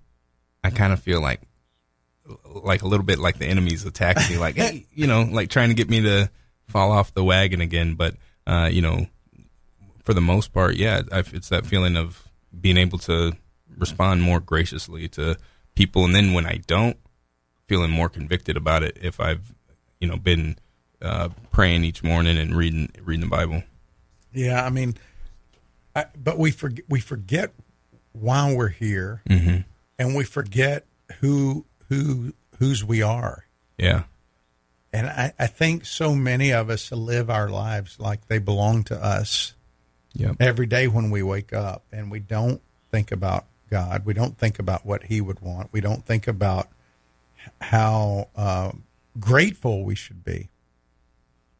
[0.64, 1.41] I kind of feel like,
[2.45, 5.69] like a little bit like the enemy's attacking me, like hey, you know, like trying
[5.69, 6.31] to get me to
[6.66, 7.95] fall off the wagon again.
[7.95, 8.16] But
[8.47, 9.07] uh, you know,
[10.05, 12.23] for the most part, yeah, I, it's that feeling of
[12.59, 13.33] being able to
[13.77, 15.37] respond more graciously to
[15.75, 16.97] people, and then when I don't,
[17.66, 19.53] feeling more convicted about it if I've
[20.01, 20.57] you know been
[21.03, 23.62] uh, praying each morning and reading reading the Bible.
[24.33, 24.95] Yeah, I mean,
[25.95, 27.53] I, but we forget we forget
[28.12, 29.59] why we're here, Mm-hmm.
[29.99, 30.87] and we forget
[31.21, 33.45] who who whose we are.
[33.79, 34.05] Yeah.
[34.93, 38.97] And I, I think so many of us live our lives like they belong to
[38.97, 39.55] us
[40.14, 40.37] Yep.
[40.41, 42.61] every day when we wake up and we don't
[42.91, 44.05] think about God.
[44.05, 45.73] We don't think about what He would want.
[45.73, 46.69] We don't think about
[47.61, 48.73] how uh,
[49.19, 50.49] grateful we should be.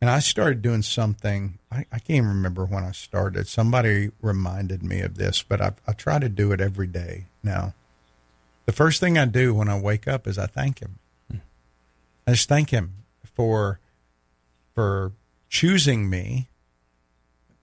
[0.01, 3.49] And I started doing something, I, I can't even remember when I started.
[3.49, 7.75] Somebody reminded me of this, but I, I try to do it every day now.
[8.67, 10.99] The first thing I do when I wake up is I thank Him.
[11.33, 12.93] I just thank Him
[13.25, 13.81] for
[14.75, 15.13] for
[15.49, 16.49] choosing me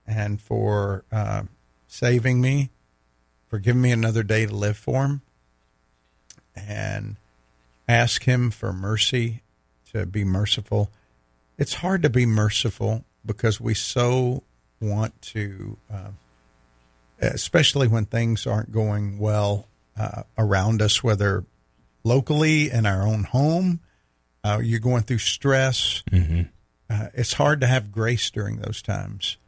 [0.06, 1.44] and for uh,
[1.86, 2.70] saving me,
[3.48, 5.22] for giving me another day to live for Him,
[6.54, 7.16] and
[7.88, 9.42] ask Him for mercy
[9.92, 10.90] to be merciful.
[11.58, 14.42] It's hard to be merciful because we so
[14.80, 16.10] want to, uh,
[17.20, 19.66] especially when things aren't going well
[19.98, 21.44] uh, around us, whether
[22.04, 23.80] locally in our own home,
[24.44, 26.02] uh, you're going through stress.
[26.88, 29.38] Uh, it's hard to have grace during those times,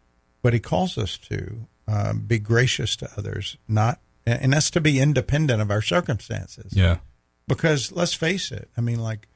[0.43, 5.01] but He calls us to uh, be gracious to others, not, and that's to be
[5.01, 6.99] independent of our circumstances Yeah.
[7.47, 9.26] because let's face it i mean like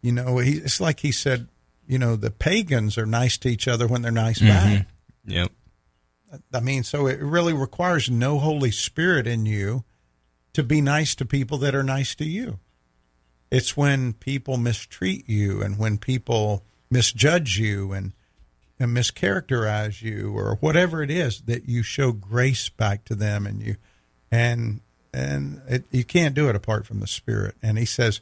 [0.00, 1.46] you know he, it's like he said
[1.86, 4.86] you know the pagans are nice to each other when they're nice back
[5.26, 5.52] Yep.
[6.54, 9.84] i mean so it really requires no holy spirit in you
[10.54, 12.58] to be nice to people that are nice to you
[13.50, 18.14] it's when people mistreat you and when people misjudge you and
[18.80, 23.62] and mischaracterize you or whatever it is that you show grace back to them and
[23.62, 23.76] you
[24.32, 24.80] and
[25.12, 27.56] and it, you can't do it apart from the spirit.
[27.62, 28.20] And he says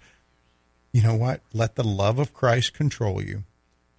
[0.92, 1.42] you know what?
[1.52, 3.44] Let the love of christ control you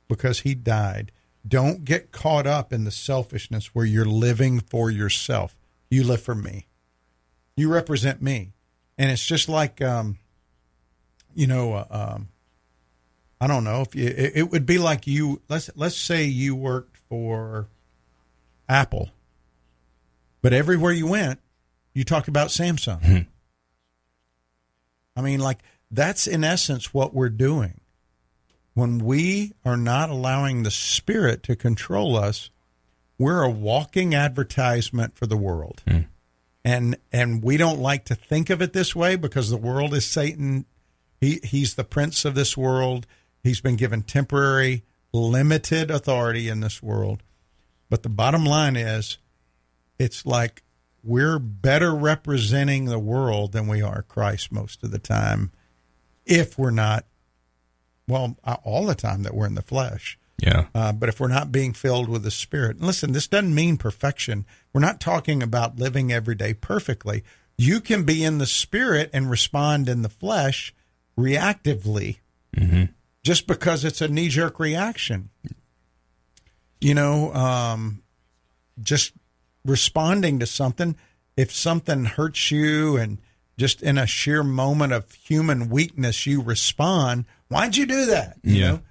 [0.09, 1.11] because he died.
[1.47, 5.55] Don't get caught up in the selfishness where you're living for yourself.
[5.89, 6.67] You live for me.
[7.55, 8.51] You represent me.
[8.97, 10.17] And it's just like um
[11.33, 12.27] you know uh, um
[13.41, 16.55] I don't know if you, it, it would be like you let's let's say you
[16.55, 17.67] worked for
[18.67, 19.09] Apple,
[20.41, 21.39] but everywhere you went,
[21.93, 23.03] you talked about Samsung.
[23.03, 23.17] Hmm.
[25.15, 25.59] I mean, like
[25.89, 27.79] that's in essence what we're doing
[28.73, 32.49] when we are not allowing the Spirit to control us.
[33.17, 36.01] We're a walking advertisement for the world, hmm.
[36.63, 40.05] and and we don't like to think of it this way because the world is
[40.05, 40.65] Satan.
[41.19, 43.07] He he's the prince of this world.
[43.43, 44.83] He's been given temporary,
[45.13, 47.23] limited authority in this world.
[47.89, 49.17] But the bottom line is,
[49.97, 50.63] it's like
[51.03, 55.51] we're better representing the world than we are Christ most of the time,
[56.25, 57.05] if we're not,
[58.07, 60.19] well, uh, all the time that we're in the flesh.
[60.37, 60.67] Yeah.
[60.73, 63.77] Uh, but if we're not being filled with the Spirit, and listen, this doesn't mean
[63.77, 64.45] perfection.
[64.71, 67.23] We're not talking about living every day perfectly.
[67.57, 70.73] You can be in the Spirit and respond in the flesh
[71.17, 72.19] reactively
[73.23, 75.29] just because it's a knee jerk reaction.
[76.81, 78.03] You know, um,
[78.81, 79.13] just
[79.65, 80.95] responding to something.
[81.35, 83.17] If something hurts you and
[83.57, 88.37] just in a sheer moment of human weakness, you respond, why'd you do that?
[88.43, 88.67] You Yeah.
[88.71, 88.81] know?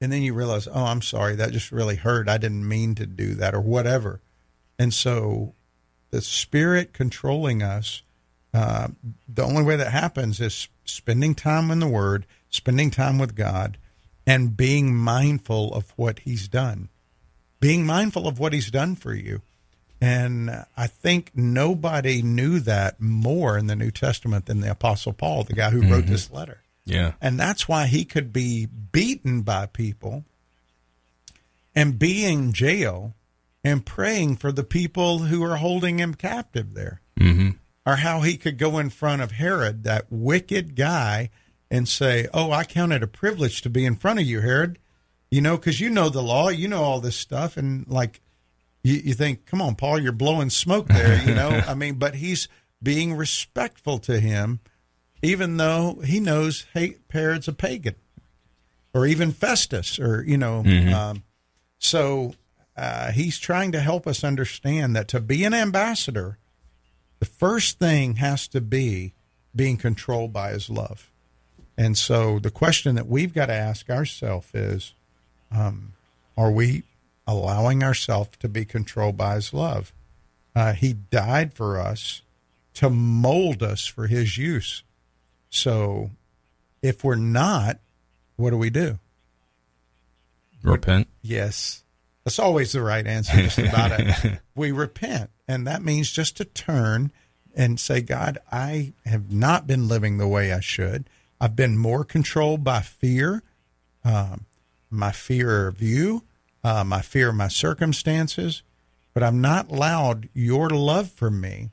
[0.00, 2.28] And then you realize, oh, I'm sorry, that just really hurt.
[2.28, 4.20] I didn't mean to do that or whatever.
[4.78, 5.54] And so
[6.10, 8.02] the spirit controlling us,
[8.52, 8.88] uh,
[9.28, 13.78] the only way that happens is spending time in the Word, spending time with God,
[14.24, 16.88] and being mindful of what He's done.
[17.58, 19.42] Being mindful of what He's done for you.
[20.00, 25.44] And I think nobody knew that more in the New Testament than the Apostle Paul,
[25.44, 26.58] the guy who wrote this letter.
[26.84, 27.12] Yeah.
[27.20, 30.24] And that's why he could be beaten by people
[31.74, 33.14] and be in jail
[33.62, 37.00] and praying for the people who are holding him captive there.
[37.18, 37.50] Mm-hmm.
[37.86, 41.30] Or how he could go in front of Herod, that wicked guy,
[41.72, 44.78] and say, Oh, I count it a privilege to be in front of you, Herod.
[45.28, 47.56] You know, because you know the law, you know all this stuff.
[47.56, 48.20] And like,
[48.84, 51.48] you, you think, Come on, Paul, you're blowing smoke there, you know?
[51.66, 52.46] I mean, but he's
[52.80, 54.60] being respectful to him
[55.22, 57.94] even though he knows hey, Herod's a pagan,
[58.92, 60.62] or even Festus, or you know.
[60.92, 61.22] Um,
[61.78, 62.34] so
[62.76, 66.38] uh, he's trying to help us understand that to be an ambassador,
[67.20, 69.14] the first thing has to be
[69.54, 71.10] being controlled by his love.
[71.76, 74.94] And so the question that we've got to ask ourselves is,
[75.50, 75.92] um,
[76.36, 76.82] are we
[77.26, 79.92] allowing ourselves to be controlled by his love?
[80.54, 82.22] Uh, he died for us
[82.74, 84.82] to mold us for his use.
[85.50, 86.10] So
[86.82, 87.78] if we're not,
[88.36, 88.98] what do we do?
[90.62, 91.08] Repent.
[91.22, 91.82] Yes.
[92.24, 94.38] That's always the right answer, just about it.
[94.54, 95.30] We repent.
[95.48, 97.10] And that means just to turn
[97.54, 101.04] and say, God, I have not been living the way I should.
[101.42, 103.42] I've been more controlled by fear,
[104.04, 104.46] um,
[104.88, 106.22] my fear of you,
[106.62, 108.62] uh, my fear of my circumstances,
[109.12, 111.70] but I've not allowed your love for me.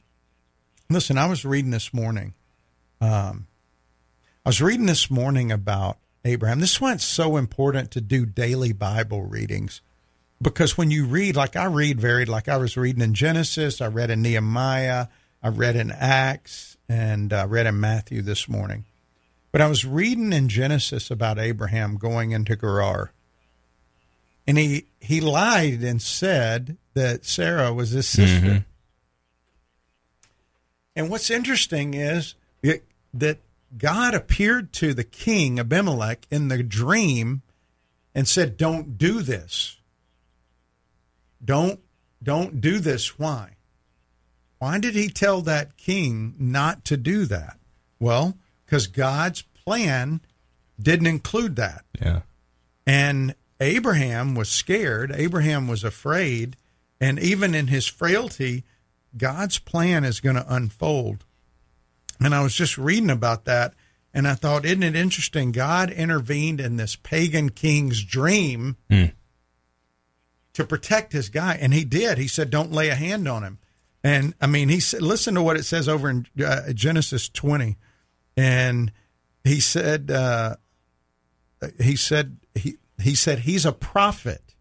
[0.90, 2.34] Listen, I was reading this morning.
[3.00, 3.46] Um,
[4.44, 6.62] I was reading this morning about Abraham.
[6.62, 9.82] This is why it's so important to do daily Bible readings.
[10.42, 13.88] Because when you read, like I read varied, like I was reading in Genesis, I
[13.88, 15.10] read in Nehemiah,
[15.44, 18.86] I read in Acts, and I read in Matthew this morning.
[19.52, 23.12] But I was reading in Genesis about Abraham going into Gerar.
[24.46, 28.46] And he, he lied and said that Sarah was his sister.
[28.46, 28.58] Mm-hmm.
[30.96, 32.84] And what's interesting is it,
[33.14, 33.38] that
[33.78, 37.42] God appeared to the king Abimelech in the dream
[38.16, 39.78] and said, "Don't do this.
[41.44, 41.80] Don't
[42.22, 43.20] don't do this.
[43.20, 43.56] Why?
[44.58, 47.58] Why did he tell that king not to do that?
[48.00, 48.36] Well,
[48.70, 50.22] because God's plan
[50.80, 51.86] didn't include that.
[52.00, 52.22] Yeah.
[52.86, 55.12] And Abraham was scared.
[55.12, 56.56] Abraham was afraid.
[57.02, 58.64] And even in his frailty,
[59.18, 61.26] God's plan is going to unfold.
[62.20, 63.74] And I was just reading about that.
[64.14, 65.52] And I thought, isn't it interesting?
[65.52, 69.14] God intervened in this pagan king's dream Mm.
[70.54, 71.58] to protect his guy.
[71.60, 72.20] And he did.
[72.20, 73.58] He said, don't lay a hand on him.
[74.04, 77.78] And I mean, he said, listen to what it says over in uh, Genesis 20.
[78.40, 78.94] And
[79.44, 80.56] he said, uh,
[81.78, 84.56] he said, he, he said, he's a prophet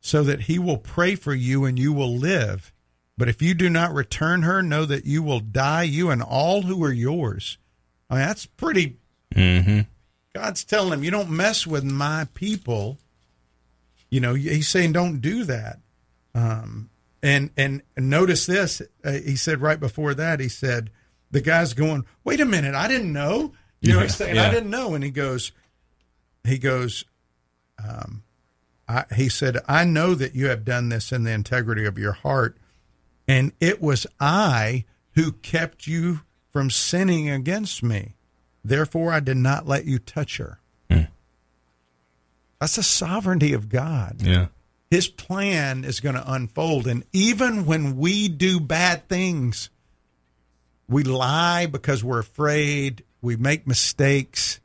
[0.00, 2.72] so that he will pray for you and you will live.
[3.18, 6.62] But if you do not return her, know that you will die, you and all
[6.62, 7.58] who are yours.
[8.08, 8.96] I mean, that's pretty.
[9.34, 9.80] Mm-hmm.
[10.34, 12.96] God's telling him, you don't mess with my people.
[14.08, 15.80] You know, he's saying, don't do that.
[16.34, 16.88] Um,
[17.22, 18.80] and and notice this.
[19.04, 20.90] Uh, he said right before that, he said,
[21.34, 23.52] the guy's going, wait a minute, I didn't know.
[23.80, 24.46] You know, Yeah, he's saying, yeah.
[24.46, 24.94] I didn't know.
[24.94, 25.50] And he goes,
[26.44, 27.04] he goes,
[27.82, 28.22] um,
[28.88, 32.12] I, he said, I know that you have done this in the integrity of your
[32.12, 32.56] heart,
[33.26, 34.84] and it was I
[35.16, 36.20] who kept you
[36.52, 38.14] from sinning against me.
[38.64, 40.60] Therefore, I did not let you touch her.
[40.88, 41.02] Hmm.
[42.60, 44.22] That's the sovereignty of God.
[44.22, 44.46] Yeah.
[44.88, 46.86] His plan is going to unfold.
[46.86, 49.68] And even when we do bad things,
[50.88, 54.60] we lie because we're afraid, we make mistakes.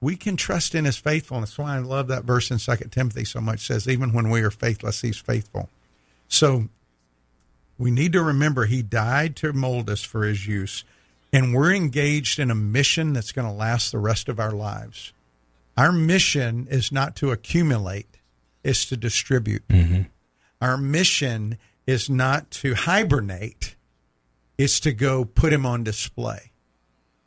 [0.00, 1.50] We can trust in his faithfulness.
[1.50, 3.62] That's why I love that verse in Second Timothy so much.
[3.62, 5.68] It says, even when we are faithless, he's faithful.
[6.28, 6.68] So
[7.78, 10.84] we need to remember he died to mold us for his use.
[11.32, 15.12] And we're engaged in a mission that's going to last the rest of our lives.
[15.76, 18.18] Our mission is not to accumulate,
[18.64, 19.66] it's to distribute.
[19.68, 20.02] Mm-hmm.
[20.60, 23.75] Our mission is not to hibernate,
[24.58, 26.50] it's to go put him on display.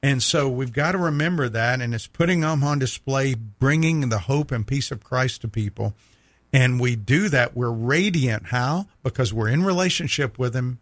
[0.02, 4.20] And so we've got to remember that, and it's putting him on display, bringing the
[4.20, 5.94] hope and peace of Christ to people.
[6.54, 7.56] And we do that.
[7.56, 8.48] We're radiant.
[8.48, 8.88] How?
[9.04, 10.80] Because we're in relationship with him,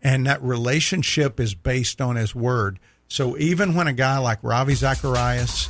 [0.00, 2.78] and that relationship is based on his word.
[3.08, 5.66] So even when a guy like Ravi Zacharias,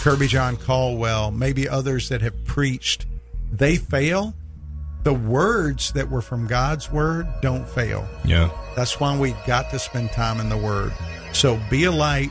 [0.00, 3.06] Kirbyjon Caldwell, maybe others that have preached,
[3.50, 4.34] they fail,
[5.04, 8.06] the words that were from God's word don't fail.
[8.24, 8.50] Yeah.
[8.76, 10.92] That's why we got to spend time in the Word.
[11.32, 12.30] So be a light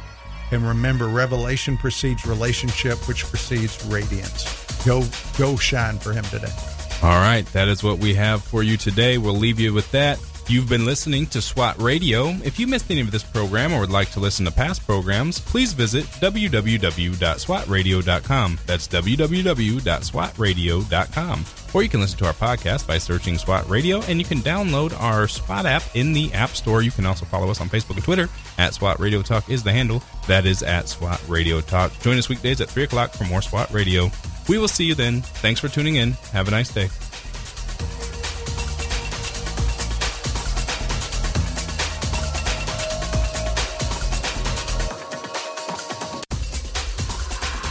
[0.51, 4.65] and remember revelation precedes relationship, which precedes radiance.
[4.85, 5.03] Go
[5.37, 6.53] go shine for him today.
[7.03, 9.17] All right, that is what we have for you today.
[9.17, 10.19] We'll leave you with that.
[10.49, 12.27] You've been listening to SWAT Radio.
[12.41, 15.41] If you missed any of this program or would like to listen to past programs,
[15.41, 18.59] please visit www.swatradio.com.
[18.65, 21.45] That's www.swatradio.com.
[21.73, 24.97] Or you can listen to our podcast by searching SWAT Radio, and you can download
[25.01, 26.81] our SWAT app in the App Store.
[26.81, 28.29] You can also follow us on Facebook and Twitter.
[28.57, 30.01] At SWAT Radio Talk is the handle.
[30.27, 31.91] That is at SWAT Radio Talk.
[31.99, 34.09] Join us weekdays at 3 o'clock for more SWAT Radio.
[34.47, 35.23] We will see you then.
[35.23, 36.11] Thanks for tuning in.
[36.31, 36.87] Have a nice day.